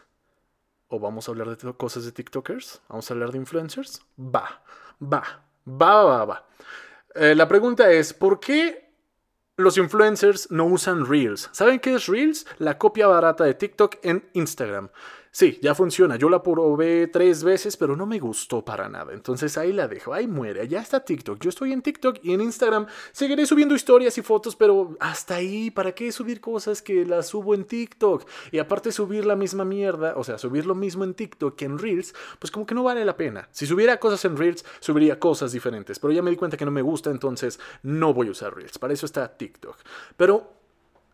¿O 0.90 1.00
vamos 1.00 1.28
a 1.28 1.32
hablar 1.32 1.56
de 1.56 1.74
cosas 1.74 2.06
de 2.06 2.12
TikTokers? 2.12 2.82
¿Vamos 2.90 3.10
a 3.10 3.14
hablar 3.14 3.32
de 3.32 3.38
influencers? 3.38 4.02
Va, 4.20 4.64
va, 5.02 5.44
va, 5.68 6.04
va, 6.04 6.26
va. 6.26 6.48
Eh, 7.14 7.36
la 7.36 7.48
pregunta 7.48 7.92
es, 7.92 8.14
¿por 8.14 8.40
qué 8.40 8.90
los 9.58 9.78
influencers 9.78 10.50
no 10.50 10.66
usan 10.66 11.06
Reels? 11.06 11.50
¿Saben 11.52 11.80
qué 11.80 11.96
es 11.96 12.08
Reels? 12.08 12.48
La 12.58 12.78
copia 12.78 13.08
barata 13.08 13.44
de 13.44 13.54
TikTok 13.54 13.98
en 14.04 14.30
Instagram. 14.34 14.90
Sí, 15.38 15.60
ya 15.62 15.76
funciona. 15.76 16.16
Yo 16.16 16.32
la 16.32 16.42
probé 16.42 17.06
tres 17.06 17.44
veces, 17.44 17.78
pero 17.78 17.96
no 17.96 18.08
me 18.08 18.18
gustó 18.18 18.66
para 18.66 18.90
nada. 18.90 19.14
Entonces 19.14 19.56
ahí 19.60 19.72
la 19.72 19.88
dejo. 19.88 20.12
Ahí 20.12 20.26
muere. 20.26 20.68
Ya 20.68 20.82
está 20.82 21.02
TikTok. 21.02 21.40
Yo 21.40 21.50
estoy 21.50 21.74
en 21.74 21.84
TikTok 21.84 22.18
y 22.24 22.34
en 22.34 22.42
Instagram 22.42 22.88
seguiré 23.12 23.46
subiendo 23.46 23.76
historias 23.76 24.18
y 24.18 24.24
fotos, 24.24 24.56
pero 24.56 24.98
hasta 25.00 25.36
ahí. 25.36 25.70
¿Para 25.70 25.92
qué 25.92 26.12
subir 26.12 26.42
cosas 26.42 26.82
que 26.82 27.06
las 27.06 27.28
subo 27.28 27.54
en 27.54 27.66
TikTok? 27.66 28.28
Y 28.52 28.58
aparte 28.58 28.92
subir 28.92 29.28
la 29.28 29.36
misma 29.36 29.64
mierda, 29.64 30.16
o 30.18 30.24
sea, 30.24 30.40
subir 30.40 30.66
lo 30.66 30.74
mismo 30.74 31.04
en 31.04 31.14
TikTok 31.14 31.56
que 31.56 31.66
en 31.66 31.78
Reels, 31.78 32.16
pues 32.40 32.50
como 32.50 32.66
que 32.66 32.74
no 32.74 32.82
vale 32.82 33.06
la 33.06 33.16
pena. 33.16 33.48
Si 33.52 33.68
subiera 33.68 34.00
cosas 34.00 34.26
en 34.26 34.38
Reels, 34.38 34.66
subiría 34.80 35.20
cosas 35.20 35.52
diferentes. 35.52 36.00
Pero 36.00 36.14
ya 36.14 36.24
me 36.24 36.32
di 36.32 36.36
cuenta 36.36 36.58
que 36.58 36.66
no 36.66 36.72
me 36.72 36.82
gusta, 36.82 37.12
entonces 37.12 37.60
no 37.84 38.12
voy 38.12 38.30
a 38.30 38.32
usar 38.32 38.56
Reels. 38.56 38.80
Para 38.80 38.96
eso 38.96 39.06
está 39.06 39.38
TikTok. 39.38 39.78
Pero 40.18 40.52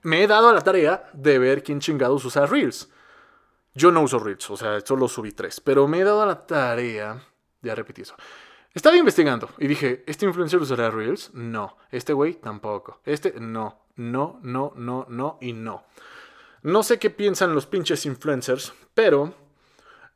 me 0.04 0.24
he 0.24 0.28
dado 0.28 0.48
a 0.48 0.54
la 0.54 0.62
tarea 0.62 1.12
de 1.12 1.40
ver 1.40 1.62
quién 1.62 1.82
chingados 1.82 2.24
usa 2.24 2.46
Reels. 2.46 2.88
Yo 3.76 3.92
no 3.92 4.02
uso 4.02 4.20
Reels, 4.20 4.50
o 4.50 4.58
sea, 4.58 4.82
solo 4.82 5.08
subí 5.08 5.32
tres, 5.32 5.60
pero 5.60 5.88
me 5.88 6.00
he 6.00 6.04
dado 6.04 6.26
la 6.26 6.46
tarea, 6.46 7.22
ya 7.62 7.76
repetí 7.76 8.02
eso. 8.04 8.16
Estaba 8.74 8.98
investigando 8.98 9.50
y 9.60 9.68
dije, 9.68 10.04
¿este 10.08 10.26
influencer 10.26 10.60
usará 10.60 10.90
Reels? 10.90 11.32
No. 11.34 11.78
¿Este 11.92 12.12
güey? 12.14 12.36
Tampoco. 12.36 13.02
Este, 13.06 13.34
no. 13.40 13.84
No, 13.96 14.40
no, 14.42 14.74
no, 14.76 15.06
no 15.08 15.38
y 15.42 15.54
no. 15.54 15.84
No 16.64 16.82
sé 16.82 16.98
qué 16.98 17.12
piensan 17.12 17.54
los 17.54 17.68
pinches 17.68 18.06
influencers, 18.08 18.74
pero 18.96 19.36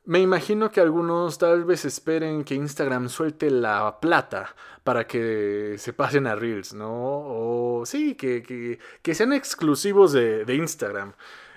me 0.06 0.20
imagino 0.20 0.72
que 0.72 0.82
algunos 0.82 1.38
tal 1.38 1.66
vez 1.66 1.86
esperen 1.86 2.44
que 2.44 2.56
Instagram 2.56 3.10
suelte 3.10 3.52
la 3.52 4.00
plata 4.00 4.56
para 4.84 5.06
que 5.06 5.76
se 5.78 5.94
pasen 5.94 6.26
a 6.26 6.36
Reels, 6.36 6.74
¿no? 6.74 6.90
O 6.90 7.84
sí, 7.86 8.16
que, 8.16 8.42
que, 9.04 9.14
sean 9.14 9.34
exclusivos 9.34 10.14
de, 10.14 10.46
de 10.46 10.56
Instagram. 10.56 11.14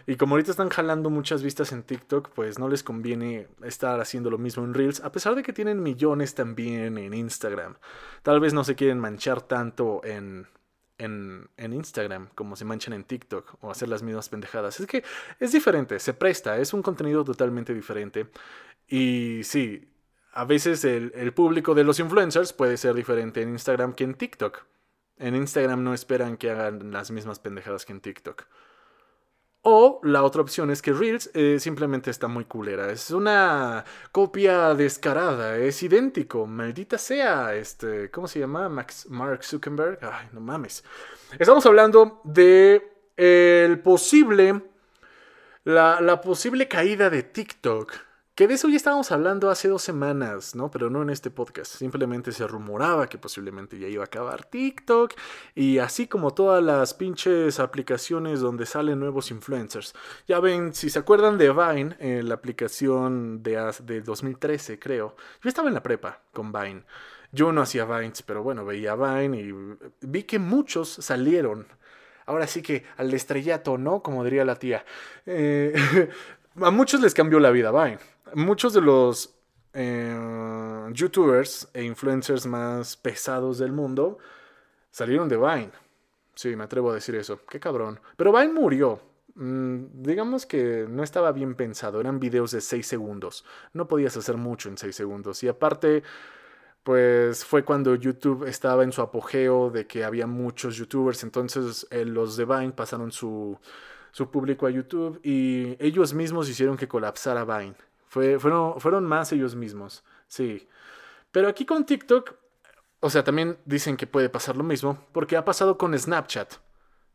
Y 0.06 0.16
como 0.16 0.34
ahorita 0.34 0.50
están 0.50 0.68
jalando 0.68 1.10
muchas 1.10 1.42
vistas 1.42 1.72
en 1.72 1.82
TikTok, 1.82 2.30
pues 2.30 2.58
no 2.58 2.68
les 2.68 2.82
conviene 2.82 3.48
estar 3.62 4.00
haciendo 4.00 4.30
lo 4.30 4.38
mismo 4.38 4.64
en 4.64 4.74
Reels, 4.74 5.00
a 5.00 5.12
pesar 5.12 5.34
de 5.34 5.42
que 5.42 5.52
tienen 5.52 5.82
millones 5.82 6.34
también 6.34 6.98
en 6.98 7.14
Instagram. 7.14 7.76
Tal 8.22 8.40
vez 8.40 8.52
no 8.52 8.64
se 8.64 8.74
quieren 8.74 8.98
manchar 8.98 9.42
tanto 9.42 10.00
en, 10.04 10.46
en, 10.98 11.48
en, 11.56 11.72
Instagram 11.72 12.28
como 12.34 12.56
se 12.56 12.64
manchan 12.64 12.94
en 12.94 13.04
TikTok 13.04 13.56
o 13.62 13.70
hacer 13.70 13.88
las 13.88 14.02
mismas 14.02 14.28
pendejadas. 14.28 14.80
Es 14.80 14.86
que 14.86 15.04
es 15.38 15.52
diferente, 15.52 15.98
se 15.98 16.14
presta, 16.14 16.58
es 16.58 16.72
un 16.72 16.82
contenido 16.82 17.24
totalmente 17.24 17.74
diferente. 17.74 18.28
Y 18.88 19.42
sí, 19.44 19.88
a 20.32 20.44
veces 20.44 20.84
el, 20.84 21.12
el 21.14 21.32
público 21.32 21.74
de 21.74 21.84
los 21.84 21.98
influencers 22.00 22.52
puede 22.52 22.76
ser 22.76 22.94
diferente 22.94 23.42
en 23.42 23.50
Instagram 23.50 23.94
que 23.94 24.04
en 24.04 24.14
TikTok. 24.14 24.64
En 25.18 25.36
Instagram 25.36 25.84
no 25.84 25.92
esperan 25.92 26.36
que 26.36 26.50
hagan 26.50 26.92
las 26.92 27.10
mismas 27.10 27.38
pendejadas 27.38 27.84
que 27.84 27.92
en 27.92 28.00
TikTok. 28.00 28.46
O 29.62 30.00
la 30.04 30.22
otra 30.22 30.40
opción 30.40 30.70
es 30.70 30.80
que 30.80 30.92
Reels 30.92 31.30
eh, 31.34 31.58
simplemente 31.60 32.10
está 32.10 32.28
muy 32.28 32.46
culera. 32.46 32.90
Es 32.90 33.10
una 33.10 33.84
copia 34.10 34.74
descarada. 34.74 35.58
Es 35.58 35.82
idéntico. 35.82 36.46
Maldita 36.46 36.96
sea. 36.96 37.54
Este. 37.54 38.10
¿Cómo 38.10 38.26
se 38.26 38.40
llama? 38.40 38.68
Max, 38.70 39.06
Mark 39.10 39.44
Zuckerberg. 39.44 39.98
Ay, 40.02 40.28
no 40.32 40.40
mames. 40.40 40.82
Estamos 41.38 41.66
hablando 41.66 42.22
de 42.24 42.90
el 43.16 43.80
posible. 43.80 44.62
La, 45.64 46.00
la 46.00 46.22
posible 46.22 46.66
caída 46.66 47.10
de 47.10 47.22
TikTok 47.22 47.92
que 48.40 48.48
de 48.48 48.54
eso 48.54 48.70
ya 48.70 48.76
estábamos 48.76 49.12
hablando 49.12 49.50
hace 49.50 49.68
dos 49.68 49.82
semanas, 49.82 50.54
¿no? 50.54 50.70
Pero 50.70 50.88
no 50.88 51.02
en 51.02 51.10
este 51.10 51.30
podcast. 51.30 51.74
Simplemente 51.74 52.32
se 52.32 52.46
rumoraba 52.46 53.06
que 53.06 53.18
posiblemente 53.18 53.78
ya 53.78 53.86
iba 53.86 54.02
a 54.02 54.06
acabar 54.06 54.46
TikTok. 54.46 55.12
Y 55.54 55.76
así 55.76 56.06
como 56.06 56.32
todas 56.32 56.64
las 56.64 56.94
pinches 56.94 57.60
aplicaciones 57.60 58.40
donde 58.40 58.64
salen 58.64 58.98
nuevos 58.98 59.30
influencers. 59.30 59.92
Ya 60.26 60.40
ven, 60.40 60.72
si 60.72 60.88
se 60.88 60.98
acuerdan 60.98 61.36
de 61.36 61.52
Vine, 61.52 61.96
eh, 61.98 62.22
la 62.22 62.32
aplicación 62.32 63.42
de, 63.42 63.74
de 63.84 64.00
2013, 64.00 64.78
creo. 64.78 65.16
Yo 65.42 65.48
estaba 65.50 65.68
en 65.68 65.74
la 65.74 65.82
prepa 65.82 66.22
con 66.32 66.50
Vine. 66.50 66.84
Yo 67.32 67.52
no 67.52 67.60
hacía 67.60 67.84
Vines, 67.84 68.22
pero 68.22 68.42
bueno, 68.42 68.64
veía 68.64 68.94
Vine 68.94 69.38
y 69.38 69.52
vi 70.00 70.22
que 70.22 70.38
muchos 70.38 70.88
salieron 70.88 71.66
ahora 72.24 72.46
sí 72.46 72.62
que 72.62 72.84
al 72.96 73.12
estrellato, 73.12 73.76
¿no? 73.76 74.02
Como 74.02 74.24
diría 74.24 74.44
la 74.44 74.54
tía. 74.54 74.84
Eh, 75.26 75.74
a 76.56 76.70
muchos 76.70 77.00
les 77.00 77.14
cambió 77.14 77.38
la 77.40 77.50
vida 77.50 77.70
Vine. 77.70 77.98
Muchos 78.34 78.72
de 78.72 78.80
los 78.80 79.34
eh, 79.72 80.88
youtubers 80.92 81.68
e 81.72 81.84
influencers 81.84 82.46
más 82.46 82.96
pesados 82.96 83.58
del 83.58 83.72
mundo 83.72 84.18
salieron 84.90 85.28
de 85.28 85.36
Vine. 85.36 85.70
Sí, 86.34 86.56
me 86.56 86.64
atrevo 86.64 86.90
a 86.90 86.94
decir 86.94 87.14
eso. 87.14 87.40
Qué 87.48 87.60
cabrón. 87.60 88.00
Pero 88.16 88.32
Vine 88.32 88.52
murió. 88.52 89.00
Mm, 89.34 90.02
digamos 90.02 90.46
que 90.46 90.86
no 90.88 91.02
estaba 91.02 91.32
bien 91.32 91.54
pensado. 91.54 92.00
Eran 92.00 92.18
videos 92.18 92.50
de 92.52 92.60
6 92.60 92.86
segundos. 92.86 93.44
No 93.72 93.86
podías 93.88 94.16
hacer 94.16 94.36
mucho 94.36 94.68
en 94.68 94.78
6 94.78 94.94
segundos. 94.94 95.42
Y 95.42 95.48
aparte, 95.48 96.02
pues 96.82 97.44
fue 97.44 97.64
cuando 97.64 97.94
YouTube 97.94 98.46
estaba 98.46 98.84
en 98.84 98.92
su 98.92 99.02
apogeo 99.02 99.70
de 99.70 99.86
que 99.86 100.04
había 100.04 100.26
muchos 100.26 100.76
youtubers. 100.76 101.22
Entonces 101.22 101.86
eh, 101.90 102.04
los 102.04 102.36
de 102.36 102.44
Vine 102.44 102.72
pasaron 102.72 103.12
su, 103.12 103.58
su 104.12 104.30
público 104.30 104.66
a 104.66 104.70
YouTube 104.70 105.20
y 105.22 105.76
ellos 105.78 106.14
mismos 106.14 106.48
hicieron 106.48 106.76
que 106.76 106.88
colapsara 106.88 107.44
Vine. 107.44 107.74
Fue, 108.08 108.38
fueron, 108.38 108.80
fueron 108.80 109.04
más 109.04 109.32
ellos 109.32 109.54
mismos, 109.54 110.04
sí. 110.26 110.68
Pero 111.30 111.48
aquí 111.48 111.64
con 111.64 111.86
TikTok, 111.86 112.34
o 113.00 113.10
sea, 113.10 113.22
también 113.22 113.58
dicen 113.64 113.96
que 113.96 114.06
puede 114.06 114.28
pasar 114.28 114.56
lo 114.56 114.64
mismo, 114.64 115.06
porque 115.12 115.36
ha 115.36 115.44
pasado 115.44 115.78
con 115.78 115.96
Snapchat. 115.96 116.54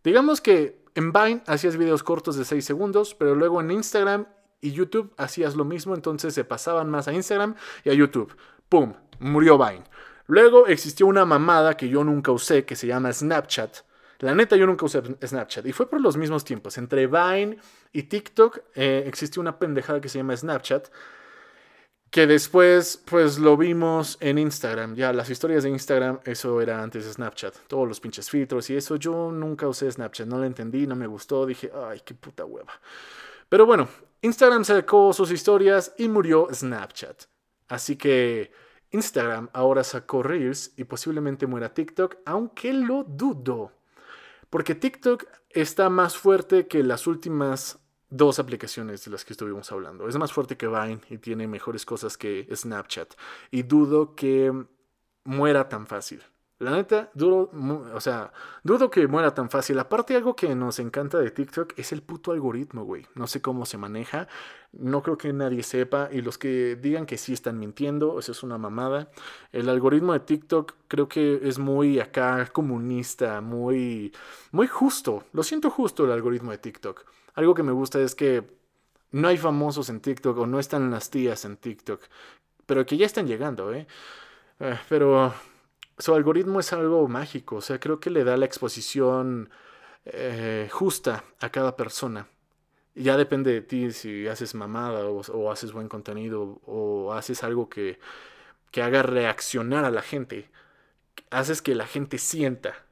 Digamos 0.04 0.40
que 0.40 0.84
en 0.96 1.12
Vine 1.12 1.44
hacías 1.48 1.78
videos 1.78 2.04
cortos 2.04 2.38
de 2.38 2.46
6 2.46 2.64
segundos, 2.64 3.16
pero 3.16 3.36
luego 3.36 3.60
en 3.60 3.72
Instagram 3.72 4.28
y 4.62 4.72
YouTube 4.72 5.14
hacías 5.18 5.56
lo 5.56 5.66
mismo, 5.66 5.94
entonces 5.94 6.34
se 6.34 6.46
pasaban 6.46 6.90
más 6.90 7.08
a 7.08 7.14
Instagram 7.14 7.56
y 7.84 7.90
a 7.90 7.94
YouTube. 7.94 8.36
¡Pum! 8.70 8.94
Murió 9.20 9.58
Vine. 9.58 9.84
Luego 10.28 10.68
existió 10.68 11.06
una 11.06 11.26
mamada 11.26 11.78
que 11.78 11.90
yo 11.90 12.04
nunca 12.04 12.32
usé, 12.32 12.66
que 12.66 12.76
se 12.76 12.88
llama 12.88 13.14
Snapchat, 13.14 13.78
la 14.20 14.34
neta, 14.34 14.56
yo 14.56 14.66
nunca 14.66 14.86
usé 14.86 15.02
Snapchat. 15.22 15.66
Y 15.66 15.74
fue 15.74 15.90
por 15.90 16.02
los 16.02 16.18
mismos 16.18 16.44
tiempos. 16.46 16.78
Entre 16.78 17.08
Vine 17.08 17.58
y 17.92 18.04
TikTok 18.04 18.60
eh, 18.76 19.04
existió 19.08 19.42
una 19.42 19.60
pendejada 19.60 20.00
que 20.00 20.10
se 20.10 20.20
llama 20.20 20.36
Snapchat. 20.36 20.90
Que 22.10 22.28
después, 22.28 23.02
pues 23.06 23.40
lo 23.40 23.58
vimos 23.58 24.18
en 24.22 24.38
Instagram. 24.38 24.96
Ya, 24.96 25.12
las 25.12 25.30
historias 25.30 25.64
de 25.64 25.70
Instagram, 25.70 26.20
eso 26.24 26.62
era 26.62 26.82
antes 26.82 27.06
de 27.06 27.12
Snapchat. 27.12 27.56
Todos 27.68 27.88
los 27.88 28.00
pinches 28.00 28.30
filtros 28.30 28.70
y 28.70 28.78
eso. 28.78 28.96
Yo 28.96 29.32
nunca 29.32 29.68
usé 29.68 29.92
Snapchat. 29.92 30.28
No 30.28 30.38
lo 30.38 30.46
entendí, 30.46 30.88
no 30.88 30.96
me 30.96 31.08
gustó. 31.08 31.46
Dije, 31.46 31.72
ay, 31.90 32.02
qué 32.06 32.14
puta 32.14 32.46
hueva. 32.46 32.72
Pero 33.50 33.66
bueno, 33.66 33.90
Instagram 34.22 34.64
sacó 34.64 35.12
sus 35.12 35.30
historias 35.32 35.94
y 35.98 36.08
murió 36.08 36.48
Snapchat. 36.52 37.24
Así 37.68 37.96
que 37.98 38.52
Instagram 38.92 39.50
ahora 39.54 39.84
sacó 39.84 40.24
Reels 40.24 40.74
y 40.78 40.86
posiblemente 40.86 41.48
muera 41.48 41.74
TikTok, 41.74 42.18
aunque 42.26 42.72
lo 42.72 43.04
dudo. 43.04 43.72
Porque 44.56 44.74
TikTok 44.74 45.26
está 45.50 45.90
más 45.90 46.16
fuerte 46.16 46.66
que 46.66 46.82
las 46.82 47.08
últimas 47.08 47.78
dos 48.10 48.40
aplicaciones 48.40 49.04
de 49.04 49.12
las 49.12 49.26
que 49.26 49.34
estuvimos 49.34 49.70
hablando. 49.74 50.08
Es 50.08 50.16
más 50.16 50.32
fuerte 50.32 50.56
que 50.56 50.70
Vine 50.70 51.02
y 51.10 51.18
tiene 51.18 51.46
mejores 51.46 51.86
cosas 51.86 52.16
que 52.16 52.48
Snapchat. 52.56 53.16
Y 53.52 53.64
dudo 53.64 54.16
que 54.16 54.54
muera 55.26 55.68
tan 55.68 55.88
fácil. 55.88 56.24
La 56.58 56.72
neta, 56.72 57.12
duro, 57.14 57.52
o 57.94 58.00
sea, 58.00 58.32
dudo 58.64 58.90
que 58.90 59.06
muera 59.10 59.34
tan 59.34 59.50
fácil. 59.50 59.78
Aparte, 59.78 60.16
algo 60.16 60.38
que 60.38 60.56
nos 60.56 60.80
encanta 60.80 61.18
de 61.20 61.30
TikTok 61.30 61.74
es 61.78 61.92
el 61.92 62.02
puto 62.02 62.32
algoritmo, 62.32 62.86
güey. 62.86 63.06
No 63.14 63.28
sé 63.28 63.42
cómo 63.42 63.66
se 63.66 63.78
maneja. 63.78 64.30
No 64.72 65.04
creo 65.04 65.18
que 65.18 65.34
nadie 65.34 65.64
sepa. 65.64 66.08
Y 66.14 66.22
los 66.22 66.38
que 66.38 66.78
digan 66.78 67.06
que 67.06 67.18
sí 67.18 67.34
están 67.34 67.60
mintiendo, 67.60 68.20
eso 68.20 68.32
es 68.32 68.42
una 68.42 68.58
mamada. 68.58 69.12
El 69.52 69.68
algoritmo 69.68 70.14
de 70.14 70.22
TikTok 70.22 70.76
creo 70.88 71.10
que 71.10 71.42
es 71.44 71.60
muy 71.60 72.00
acá 72.00 72.48
comunista, 72.54 73.42
muy, 73.42 74.14
muy 74.52 74.68
justo. 74.68 75.26
Lo 75.34 75.44
siento 75.44 75.70
justo 75.70 76.06
el 76.06 76.12
algoritmo 76.12 76.52
de 76.52 76.58
TikTok. 76.60 77.04
Algo 77.34 77.54
que 77.54 77.64
me 77.64 77.74
gusta 77.74 78.00
es 78.00 78.16
que 78.16 78.44
no 79.12 79.28
hay 79.28 79.38
famosos 79.38 79.90
en 79.90 80.00
TikTok 80.00 80.38
o 80.38 80.48
no 80.48 80.60
están 80.60 80.90
las 80.90 81.10
tías 81.10 81.44
en 81.44 81.58
TikTok. 81.58 82.02
Pero 82.66 82.86
que 82.86 82.96
ya 82.96 83.06
están 83.06 83.28
llegando, 83.28 83.74
¿eh? 83.74 83.88
eh 84.60 84.80
pero 84.88 85.34
su 85.98 86.14
algoritmo 86.14 86.60
es 86.60 86.74
algo 86.74 87.08
mágico, 87.08 87.58
o 87.58 87.62
sea, 87.62 87.80
creo 87.80 88.00
que 88.00 88.10
le 88.10 88.24
da 88.24 88.38
la 88.38 88.46
exposición 88.46 89.50
eh, 90.06 90.70
justa 90.72 91.24
a 91.40 91.50
cada 91.50 91.76
persona. 91.76 92.28
Ya 92.96 93.18
depende 93.18 93.52
de 93.54 93.62
ti 93.62 93.92
si 93.92 94.28
haces 94.28 94.56
mamada 94.56 95.06
o, 95.08 95.52
haces 95.52 95.74
buen 95.74 95.90
contenido 95.90 96.62
o 96.66 97.14
haces 97.14 97.44
algo 97.44 97.70
que, 97.70 98.00
que 98.72 98.82
haga 98.82 99.04
reaccionar 99.04 99.86
a 99.86 99.92
la 99.92 100.02
gente. 100.02 100.50
Haces 101.32 101.62
que 101.62 101.76
la 101.76 101.88
gente 101.88 102.18
sienta 102.18 102.85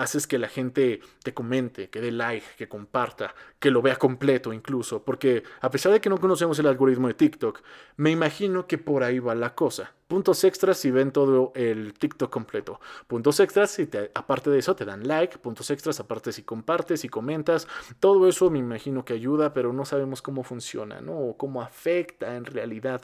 haces 0.00 0.26
que 0.26 0.38
la 0.38 0.48
gente 0.48 1.00
te 1.22 1.34
comente, 1.34 1.90
que 1.90 2.00
dé 2.00 2.10
like, 2.10 2.46
que 2.56 2.68
comparta, 2.68 3.34
que 3.58 3.70
lo 3.70 3.82
vea 3.82 3.96
completo 3.96 4.52
incluso, 4.52 5.02
porque 5.04 5.42
a 5.60 5.70
pesar 5.70 5.92
de 5.92 6.00
que 6.00 6.08
no 6.08 6.18
conocemos 6.18 6.58
el 6.58 6.66
algoritmo 6.66 7.08
de 7.08 7.14
TikTok, 7.14 7.60
me 7.96 8.10
imagino 8.10 8.66
que 8.66 8.78
por 8.78 9.02
ahí 9.02 9.18
va 9.18 9.34
la 9.34 9.54
cosa. 9.54 9.92
Puntos 10.08 10.42
extras 10.42 10.78
si 10.78 10.90
ven 10.90 11.12
todo 11.12 11.52
el 11.54 11.92
TikTok 11.94 12.30
completo. 12.30 12.80
Puntos 13.06 13.38
extras 13.38 13.70
si 13.70 13.88
aparte 14.14 14.50
de 14.50 14.58
eso 14.58 14.74
te 14.74 14.84
dan 14.84 15.06
like, 15.06 15.38
puntos 15.38 15.70
extras 15.70 16.00
aparte 16.00 16.32
si 16.32 16.42
compartes 16.42 17.04
y 17.04 17.08
comentas. 17.08 17.68
Todo 18.00 18.26
eso 18.26 18.50
me 18.50 18.58
imagino 18.58 19.04
que 19.04 19.12
ayuda, 19.12 19.52
pero 19.52 19.72
no 19.72 19.84
sabemos 19.84 20.22
cómo 20.22 20.42
funciona, 20.42 21.00
¿no? 21.00 21.16
O 21.16 21.36
cómo 21.36 21.62
afecta 21.62 22.34
en 22.36 22.44
realidad. 22.44 23.02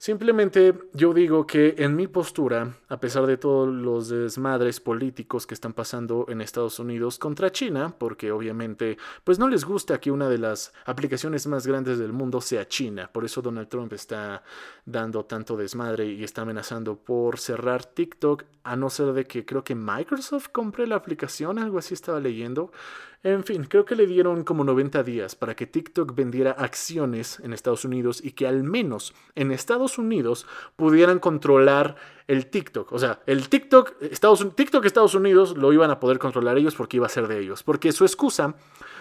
Simplemente 0.00 0.72
yo 0.94 1.12
digo 1.12 1.46
que 1.46 1.74
en 1.76 1.94
mi 1.94 2.06
postura, 2.06 2.74
a 2.88 2.98
pesar 2.98 3.26
de 3.26 3.36
todos 3.36 3.68
los 3.68 4.08
desmadres 4.08 4.80
políticos 4.80 5.46
que 5.46 5.52
están 5.52 5.74
pasando 5.74 6.24
en 6.30 6.40
Estados 6.40 6.78
Unidos 6.78 7.18
contra 7.18 7.52
China, 7.52 7.94
porque 7.98 8.32
obviamente 8.32 8.96
pues 9.24 9.38
no 9.38 9.46
les 9.46 9.66
gusta 9.66 10.00
que 10.00 10.10
una 10.10 10.30
de 10.30 10.38
las 10.38 10.72
aplicaciones 10.86 11.46
más 11.48 11.66
grandes 11.66 11.98
del 11.98 12.14
mundo 12.14 12.40
sea 12.40 12.66
China, 12.66 13.10
por 13.12 13.26
eso 13.26 13.42
Donald 13.42 13.68
Trump 13.68 13.92
está 13.92 14.42
dando 14.86 15.26
tanto 15.26 15.54
desmadre 15.54 16.06
y 16.06 16.24
está 16.24 16.40
amenazando 16.40 16.96
por 16.96 17.38
cerrar 17.38 17.84
TikTok, 17.84 18.44
a 18.62 18.76
no 18.76 18.88
ser 18.88 19.12
de 19.12 19.26
que 19.26 19.44
creo 19.44 19.64
que 19.64 19.74
Microsoft 19.74 20.48
compre 20.50 20.86
la 20.86 20.96
aplicación, 20.96 21.58
algo 21.58 21.78
así 21.78 21.92
estaba 21.92 22.20
leyendo. 22.20 22.72
En 23.22 23.44
fin, 23.44 23.64
creo 23.64 23.84
que 23.84 23.96
le 23.96 24.06
dieron 24.06 24.44
como 24.44 24.64
90 24.64 25.02
días 25.02 25.34
para 25.34 25.54
que 25.54 25.66
TikTok 25.66 26.14
vendiera 26.14 26.52
acciones 26.52 27.38
en 27.40 27.52
Estados 27.52 27.84
Unidos 27.84 28.24
y 28.24 28.32
que 28.32 28.46
al 28.46 28.64
menos 28.64 29.12
en 29.34 29.52
Estados 29.52 29.98
Unidos 29.98 30.46
pudieran 30.76 31.18
controlar 31.18 31.96
el 32.28 32.46
TikTok. 32.46 32.90
O 32.92 32.98
sea, 32.98 33.20
el 33.26 33.50
TikTok 33.50 34.00
Estados, 34.00 34.46
TikTok 34.56 34.86
Estados 34.86 35.14
Unidos 35.14 35.54
lo 35.58 35.70
iban 35.74 35.90
a 35.90 36.00
poder 36.00 36.18
controlar 36.18 36.56
ellos 36.56 36.74
porque 36.74 36.96
iba 36.96 37.06
a 37.06 37.10
ser 37.10 37.28
de 37.28 37.40
ellos. 37.40 37.62
Porque 37.62 37.92
su 37.92 38.06
excusa 38.06 38.54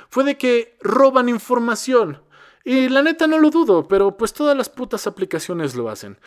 fue 0.09 0.25
de 0.25 0.37
que 0.37 0.77
roban 0.81 1.29
información. 1.29 2.21
Y 2.65 2.89
la 2.89 3.01
neta 3.01 3.25
no 3.25 3.39
lo 3.39 3.49
dudo, 3.49 3.87
pero 3.87 4.17
pues 4.17 4.33
todas 4.33 4.57
las 4.57 4.67
putas 4.67 5.07
aplicaciones 5.07 5.75
lo 5.75 5.89
hacen. 5.89 6.17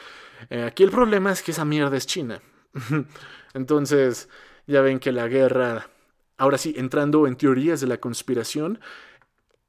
Eh, 0.49 0.63
aquí 0.63 0.83
el 0.83 0.91
problema 0.91 1.31
es 1.31 1.43
que 1.43 1.51
esa 1.51 1.67
mierda 1.67 1.99
es 1.99 2.07
China. 2.07 2.41
Entonces, 3.53 4.31
ya 4.67 4.81
ven 4.81 4.99
que 4.99 5.13
la 5.13 5.29
guerra 5.29 5.89
Ahora 6.37 6.59
sí, 6.59 6.75
entrando 6.77 7.27
en 7.27 7.37
teorías 7.37 7.81
de 7.81 7.87
la 7.87 7.99
conspiración 7.99 8.81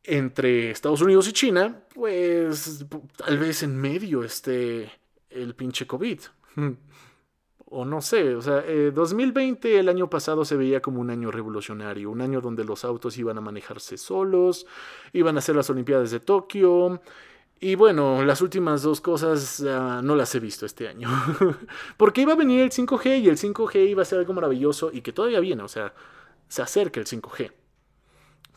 entre 0.03 0.71
Estados 0.71 1.01
Unidos 1.01 1.27
y 1.27 1.33
China, 1.33 1.83
pues 1.93 2.85
tal 3.15 3.37
vez 3.37 3.63
en 3.63 3.77
medio 3.77 4.23
esté 4.23 4.91
el 5.29 5.55
pinche 5.55 5.87
COVID. 5.87 6.19
O 7.75 7.85
no 7.85 8.03
sé, 8.03 8.35
o 8.35 8.41
sea, 8.43 8.63
2020 8.93 9.67
eh, 9.67 9.79
el 9.79 9.89
año 9.89 10.07
pasado 10.07 10.45
se 10.45 10.55
veía 10.55 10.79
como 10.79 11.01
un 11.01 11.09
año 11.09 11.31
revolucionario, 11.31 12.11
un 12.11 12.21
año 12.21 12.39
donde 12.39 12.63
los 12.63 12.85
autos 12.85 13.17
iban 13.17 13.39
a 13.39 13.41
manejarse 13.41 13.97
solos, 13.97 14.67
iban 15.11 15.39
a 15.39 15.41
ser 15.41 15.55
las 15.55 15.71
Olimpiadas 15.71 16.11
de 16.11 16.19
Tokio, 16.19 17.01
y 17.63 17.75
bueno, 17.75 18.25
las 18.25 18.41
últimas 18.41 18.81
dos 18.81 18.99
cosas 18.99 19.61
no 19.61 20.15
las 20.15 20.35
he 20.35 20.41
visto 20.41 20.65
este 20.65 20.89
año. 20.89 21.09
Porque 21.97 22.19
iba 22.19 22.33
a 22.33 22.35
venir 22.35 22.59
el 22.59 22.71
5G 22.71 23.21
y 23.21 23.29
el 23.29 23.37
5G 23.37 23.87
iba 23.87 24.01
a 24.01 24.05
ser 24.05 24.19
algo 24.19 24.33
maravilloso 24.33 24.91
y 24.91 24.99
que 24.99 25.13
todavía 25.13 25.39
viene, 25.39 25.63
o 25.63 25.69
sea, 25.69 25.93
se 26.47 26.61
acerca 26.61 26.99
el 26.99 27.05
5G. 27.05 27.51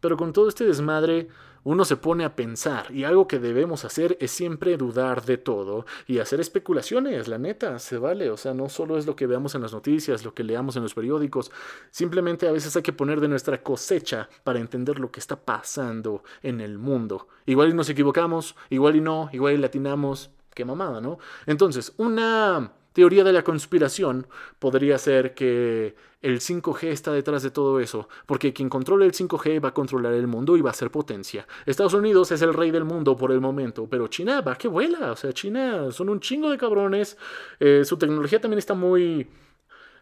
Pero 0.00 0.16
con 0.16 0.32
todo 0.32 0.48
este 0.48 0.64
desmadre, 0.64 1.28
uno 1.66 1.84
se 1.84 1.96
pone 1.96 2.24
a 2.24 2.36
pensar 2.36 2.92
y 2.92 3.02
algo 3.02 3.26
que 3.26 3.40
debemos 3.40 3.84
hacer 3.84 4.16
es 4.20 4.30
siempre 4.30 4.76
dudar 4.76 5.24
de 5.24 5.36
todo 5.36 5.84
y 6.06 6.20
hacer 6.20 6.38
especulaciones, 6.38 7.26
la 7.26 7.38
neta, 7.38 7.80
se 7.80 7.98
vale, 7.98 8.30
o 8.30 8.36
sea, 8.36 8.54
no 8.54 8.68
solo 8.68 8.96
es 8.96 9.04
lo 9.04 9.16
que 9.16 9.26
veamos 9.26 9.56
en 9.56 9.62
las 9.62 9.72
noticias, 9.72 10.24
lo 10.24 10.32
que 10.32 10.44
leamos 10.44 10.76
en 10.76 10.84
los 10.84 10.94
periódicos, 10.94 11.50
simplemente 11.90 12.46
a 12.46 12.52
veces 12.52 12.76
hay 12.76 12.82
que 12.82 12.92
poner 12.92 13.20
de 13.20 13.26
nuestra 13.26 13.64
cosecha 13.64 14.28
para 14.44 14.60
entender 14.60 15.00
lo 15.00 15.10
que 15.10 15.18
está 15.18 15.34
pasando 15.44 16.22
en 16.40 16.60
el 16.60 16.78
mundo. 16.78 17.26
Igual 17.46 17.70
y 17.70 17.74
nos 17.74 17.88
equivocamos, 17.88 18.54
igual 18.70 18.94
y 18.94 19.00
no, 19.00 19.28
igual 19.32 19.54
y 19.54 19.58
latinamos, 19.58 20.30
qué 20.54 20.64
mamada, 20.64 21.00
¿no? 21.00 21.18
Entonces, 21.46 21.94
una 21.96 22.74
teoría 22.96 23.24
de 23.24 23.32
la 23.34 23.44
conspiración 23.44 24.26
podría 24.58 24.96
ser 24.96 25.34
que 25.34 25.94
el 26.22 26.40
5G 26.40 26.84
está 26.84 27.12
detrás 27.12 27.42
de 27.42 27.50
todo 27.50 27.78
eso, 27.78 28.08
porque 28.24 28.54
quien 28.54 28.70
controla 28.70 29.04
el 29.04 29.12
5G 29.12 29.62
va 29.62 29.68
a 29.68 29.74
controlar 29.74 30.14
el 30.14 30.26
mundo 30.26 30.56
y 30.56 30.62
va 30.62 30.70
a 30.70 30.72
ser 30.72 30.90
potencia. 30.90 31.46
Estados 31.66 31.92
Unidos 31.92 32.32
es 32.32 32.40
el 32.40 32.54
rey 32.54 32.70
del 32.70 32.84
mundo 32.84 33.14
por 33.14 33.32
el 33.32 33.40
momento, 33.42 33.86
pero 33.86 34.08
China 34.08 34.40
va 34.40 34.56
que 34.56 34.66
vuela, 34.66 35.12
o 35.12 35.16
sea, 35.16 35.30
China 35.34 35.92
son 35.92 36.08
un 36.08 36.20
chingo 36.20 36.48
de 36.48 36.56
cabrones, 36.56 37.18
eh, 37.60 37.82
su 37.84 37.98
tecnología 37.98 38.40
también 38.40 38.60
está 38.60 38.72
muy 38.72 39.28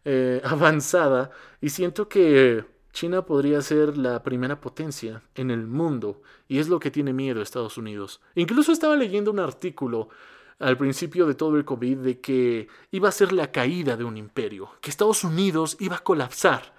eh, 0.04 0.40
avanzada 0.44 1.32
y 1.60 1.70
siento 1.70 2.08
que 2.08 2.64
China 2.92 3.26
podría 3.26 3.60
ser 3.60 3.98
la 3.98 4.22
primera 4.22 4.60
potencia 4.60 5.20
en 5.34 5.50
el 5.50 5.66
mundo 5.66 6.22
y 6.46 6.60
es 6.60 6.68
lo 6.68 6.78
que 6.78 6.92
tiene 6.92 7.12
miedo 7.12 7.42
Estados 7.42 7.76
Unidos. 7.76 8.20
Incluso 8.36 8.70
estaba 8.70 8.94
leyendo 8.94 9.32
un 9.32 9.40
artículo 9.40 10.10
al 10.58 10.76
principio 10.76 11.26
de 11.26 11.34
todo 11.34 11.56
el 11.56 11.64
COVID 11.64 11.98
de 11.98 12.20
que 12.20 12.68
iba 12.90 13.08
a 13.08 13.12
ser 13.12 13.32
la 13.32 13.50
caída 13.50 13.96
de 13.96 14.04
un 14.04 14.16
imperio, 14.16 14.70
que 14.80 14.90
Estados 14.90 15.24
Unidos 15.24 15.76
iba 15.80 15.96
a 15.96 16.04
colapsar 16.04 16.74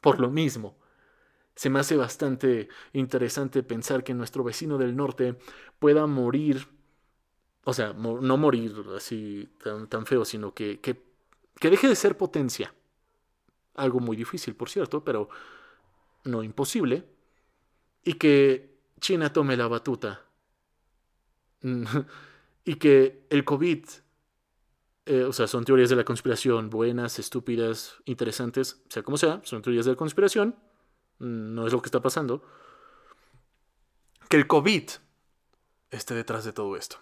por 0.00 0.20
lo 0.20 0.30
mismo. 0.30 0.76
Se 1.54 1.68
me 1.68 1.80
hace 1.80 1.96
bastante 1.96 2.68
interesante 2.92 3.62
pensar 3.62 4.04
que 4.04 4.14
nuestro 4.14 4.42
vecino 4.42 4.78
del 4.78 4.96
norte 4.96 5.38
pueda 5.78 6.06
morir, 6.06 6.66
o 7.64 7.74
sea, 7.74 7.92
no 7.92 8.36
morir 8.36 8.74
así 8.96 9.48
tan, 9.62 9.86
tan 9.88 10.06
feo, 10.06 10.24
sino 10.24 10.54
que, 10.54 10.80
que, 10.80 11.02
que 11.60 11.70
deje 11.70 11.88
de 11.88 11.96
ser 11.96 12.16
potencia. 12.16 12.74
Algo 13.74 14.00
muy 14.00 14.16
difícil, 14.16 14.54
por 14.54 14.70
cierto, 14.70 15.04
pero 15.04 15.28
no 16.24 16.42
imposible. 16.42 17.04
Y 18.04 18.14
que 18.14 18.78
China 19.00 19.32
tome 19.32 19.56
la 19.56 19.68
batuta. 19.68 20.24
y 22.64 22.76
que 22.76 23.26
el 23.30 23.44
COVID, 23.44 23.84
eh, 25.06 25.24
o 25.24 25.32
sea, 25.32 25.46
son 25.46 25.64
teorías 25.64 25.90
de 25.90 25.96
la 25.96 26.04
conspiración, 26.04 26.70
buenas, 26.70 27.18
estúpidas, 27.18 27.96
interesantes, 28.04 28.82
sea 28.88 29.02
como 29.02 29.16
sea, 29.16 29.40
son 29.44 29.62
teorías 29.62 29.84
de 29.84 29.92
la 29.92 29.96
conspiración, 29.96 30.56
no 31.18 31.66
es 31.66 31.72
lo 31.72 31.82
que 31.82 31.86
está 31.86 32.00
pasando, 32.00 32.44
que 34.28 34.36
el 34.36 34.46
COVID 34.46 34.90
esté 35.90 36.14
detrás 36.14 36.44
de 36.44 36.52
todo 36.52 36.76
esto, 36.76 36.98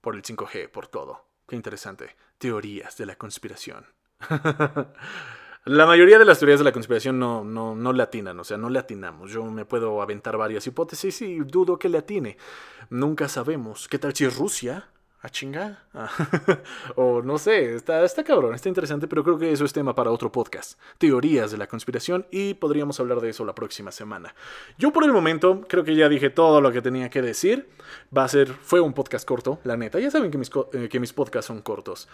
por 0.00 0.16
el 0.16 0.22
5G, 0.22 0.70
por 0.70 0.86
todo. 0.86 1.26
Qué 1.46 1.56
interesante. 1.56 2.14
Teorías 2.36 2.96
de 2.98 3.06
la 3.06 3.16
conspiración. 3.16 3.86
La 5.64 5.86
mayoría 5.86 6.18
de 6.18 6.24
las 6.24 6.38
teorías 6.38 6.60
de 6.60 6.64
la 6.64 6.72
conspiración 6.72 7.18
no, 7.18 7.44
no, 7.44 7.74
no 7.74 7.92
le 7.92 8.02
o 8.02 8.44
sea, 8.44 8.56
no 8.56 8.70
le. 8.70 8.84
Yo 9.26 9.44
me 9.44 9.64
puedo 9.64 10.00
aventar 10.00 10.36
varias 10.36 10.66
hipótesis 10.66 11.20
y 11.22 11.40
dudo 11.40 11.78
que 11.78 11.88
le 11.88 11.98
atine. 11.98 12.36
Nunca 12.90 13.28
sabemos. 13.28 13.88
¿Qué 13.88 13.98
tal 13.98 14.14
si 14.14 14.24
es 14.24 14.36
Rusia? 14.36 14.88
¿A 15.20 15.28
chingar? 15.30 15.84
Ah, 15.94 16.08
o 16.94 17.22
no 17.22 17.38
sé, 17.38 17.74
está, 17.74 18.04
está 18.04 18.22
cabrón, 18.22 18.54
está 18.54 18.68
interesante, 18.68 19.08
pero 19.08 19.24
creo 19.24 19.36
que 19.36 19.50
eso 19.50 19.64
es 19.64 19.72
tema 19.72 19.92
para 19.92 20.12
otro 20.12 20.30
podcast. 20.30 20.78
Teorías 20.96 21.50
de 21.50 21.58
la 21.58 21.66
conspiración 21.66 22.24
y 22.30 22.54
podríamos 22.54 23.00
hablar 23.00 23.20
de 23.20 23.30
eso 23.30 23.44
la 23.44 23.54
próxima 23.54 23.90
semana. 23.90 24.32
Yo 24.78 24.92
por 24.92 25.02
el 25.02 25.12
momento 25.12 25.62
creo 25.68 25.82
que 25.82 25.96
ya 25.96 26.08
dije 26.08 26.30
todo 26.30 26.60
lo 26.60 26.70
que 26.70 26.82
tenía 26.82 27.10
que 27.10 27.20
decir. 27.20 27.68
Va 28.16 28.24
a 28.24 28.28
ser, 28.28 28.48
fue 28.48 28.80
un 28.80 28.92
podcast 28.92 29.26
corto, 29.26 29.58
la 29.64 29.76
neta. 29.76 29.98
Ya 29.98 30.10
saben 30.10 30.30
que 30.30 30.38
mis, 30.38 30.52
eh, 30.72 30.88
que 30.88 31.00
mis 31.00 31.12
podcasts 31.12 31.48
son 31.48 31.62
cortos. 31.62 32.08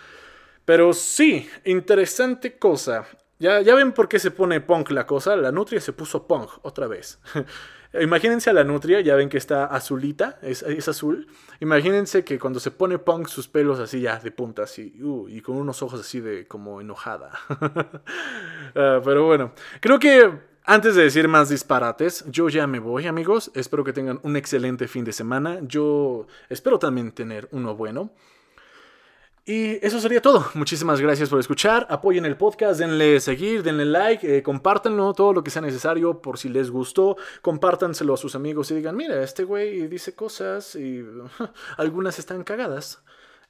Pero 0.64 0.94
sí, 0.94 1.46
interesante 1.66 2.58
cosa. 2.58 3.06
Ya, 3.38 3.60
ya 3.60 3.74
ven 3.74 3.92
por 3.92 4.08
qué 4.08 4.18
se 4.18 4.30
pone 4.30 4.60
punk 4.60 4.90
la 4.90 5.06
cosa. 5.06 5.36
La 5.36 5.52
nutria 5.52 5.80
se 5.80 5.92
puso 5.92 6.26
punk 6.26 6.50
otra 6.62 6.86
vez. 6.86 7.18
Imagínense 8.00 8.50
a 8.50 8.52
la 8.52 8.64
nutria, 8.64 9.00
ya 9.00 9.14
ven 9.14 9.28
que 9.28 9.38
está 9.38 9.66
azulita, 9.66 10.38
es, 10.42 10.64
azul. 10.88 11.28
Imagínense 11.60 12.24
que 12.24 12.40
cuando 12.40 12.58
se 12.58 12.72
pone 12.72 12.98
punk 12.98 13.28
sus 13.28 13.46
pelos 13.46 13.78
así 13.78 14.00
ya 14.00 14.18
de 14.18 14.32
punta, 14.32 14.64
así, 14.64 15.00
uh, 15.00 15.28
y 15.28 15.40
con 15.40 15.56
unos 15.56 15.80
ojos 15.80 16.00
así 16.00 16.20
de 16.20 16.48
como 16.48 16.80
enojada. 16.80 17.30
uh, 17.50 18.74
pero 19.04 19.26
bueno, 19.26 19.52
creo 19.80 20.00
que 20.00 20.28
antes 20.64 20.96
de 20.96 21.04
decir 21.04 21.28
más 21.28 21.50
disparates, 21.50 22.24
yo 22.28 22.48
ya 22.48 22.66
me 22.66 22.80
voy 22.80 23.06
amigos. 23.06 23.52
Espero 23.54 23.84
que 23.84 23.92
tengan 23.92 24.18
un 24.22 24.36
excelente 24.36 24.88
fin 24.88 25.04
de 25.04 25.12
semana. 25.12 25.58
Yo 25.62 26.26
espero 26.48 26.78
también 26.78 27.12
tener 27.12 27.48
uno 27.52 27.76
bueno. 27.76 28.10
Y 29.46 29.84
eso 29.86 30.00
sería 30.00 30.22
todo. 30.22 30.46
Muchísimas 30.54 31.02
gracias 31.02 31.28
por 31.28 31.38
escuchar. 31.38 31.86
Apoyen 31.90 32.24
el 32.24 32.36
podcast, 32.36 32.80
denle 32.80 33.20
seguir, 33.20 33.62
denle 33.62 33.84
like, 33.84 34.38
eh, 34.38 34.42
compártanlo, 34.42 35.12
todo 35.12 35.34
lo 35.34 35.44
que 35.44 35.50
sea 35.50 35.60
necesario 35.60 36.22
por 36.22 36.38
si 36.38 36.48
les 36.48 36.70
gustó. 36.70 37.18
Compártanselo 37.42 38.14
a 38.14 38.16
sus 38.16 38.34
amigos 38.34 38.70
y 38.70 38.76
digan, 38.76 38.96
mira, 38.96 39.22
este 39.22 39.44
güey 39.44 39.86
dice 39.86 40.14
cosas 40.14 40.74
y 40.76 41.04
algunas 41.76 42.18
están 42.18 42.42
cagadas. 42.42 43.02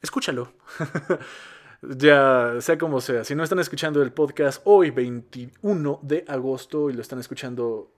Escúchalo. 0.02 0.52
ya 1.82 2.56
sea 2.58 2.76
como 2.76 3.00
sea. 3.00 3.22
Si 3.22 3.36
no 3.36 3.44
están 3.44 3.60
escuchando 3.60 4.02
el 4.02 4.12
podcast 4.12 4.62
hoy, 4.64 4.90
21 4.90 6.00
de 6.02 6.24
agosto, 6.26 6.90
y 6.90 6.94
lo 6.94 7.02
están 7.02 7.20
escuchando 7.20 7.88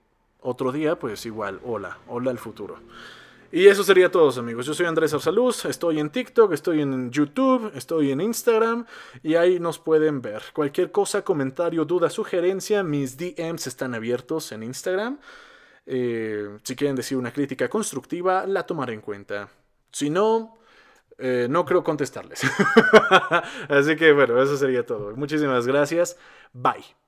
otro 0.40 0.70
día, 0.70 0.98
pues 0.98 1.24
igual, 1.24 1.60
hola, 1.64 1.98
hola 2.08 2.30
al 2.30 2.38
futuro. 2.38 2.78
Y 3.56 3.68
eso 3.68 3.82
sería 3.82 4.10
todo, 4.10 4.38
amigos. 4.38 4.66
Yo 4.66 4.74
soy 4.74 4.84
Andrés 4.84 5.14
Arsaluz, 5.14 5.64
estoy 5.64 5.98
en 5.98 6.10
TikTok, 6.10 6.52
estoy 6.52 6.82
en 6.82 7.10
YouTube, 7.10 7.72
estoy 7.74 8.10
en 8.10 8.20
Instagram 8.20 8.84
y 9.22 9.36
ahí 9.36 9.58
nos 9.58 9.78
pueden 9.78 10.20
ver. 10.20 10.42
Cualquier 10.52 10.92
cosa, 10.92 11.22
comentario, 11.22 11.86
duda, 11.86 12.10
sugerencia, 12.10 12.82
mis 12.82 13.16
DMs 13.16 13.66
están 13.66 13.94
abiertos 13.94 14.52
en 14.52 14.62
Instagram. 14.62 15.18
Eh, 15.86 16.58
si 16.64 16.76
quieren 16.76 16.96
decir 16.96 17.16
una 17.16 17.32
crítica 17.32 17.70
constructiva, 17.70 18.46
la 18.46 18.66
tomaré 18.66 18.92
en 18.92 19.00
cuenta. 19.00 19.48
Si 19.90 20.10
no, 20.10 20.58
eh, 21.16 21.46
no 21.48 21.64
creo 21.64 21.82
contestarles. 21.82 22.42
Así 23.70 23.96
que 23.96 24.12
bueno, 24.12 24.42
eso 24.42 24.58
sería 24.58 24.84
todo. 24.84 25.16
Muchísimas 25.16 25.66
gracias. 25.66 26.18
Bye. 26.52 27.05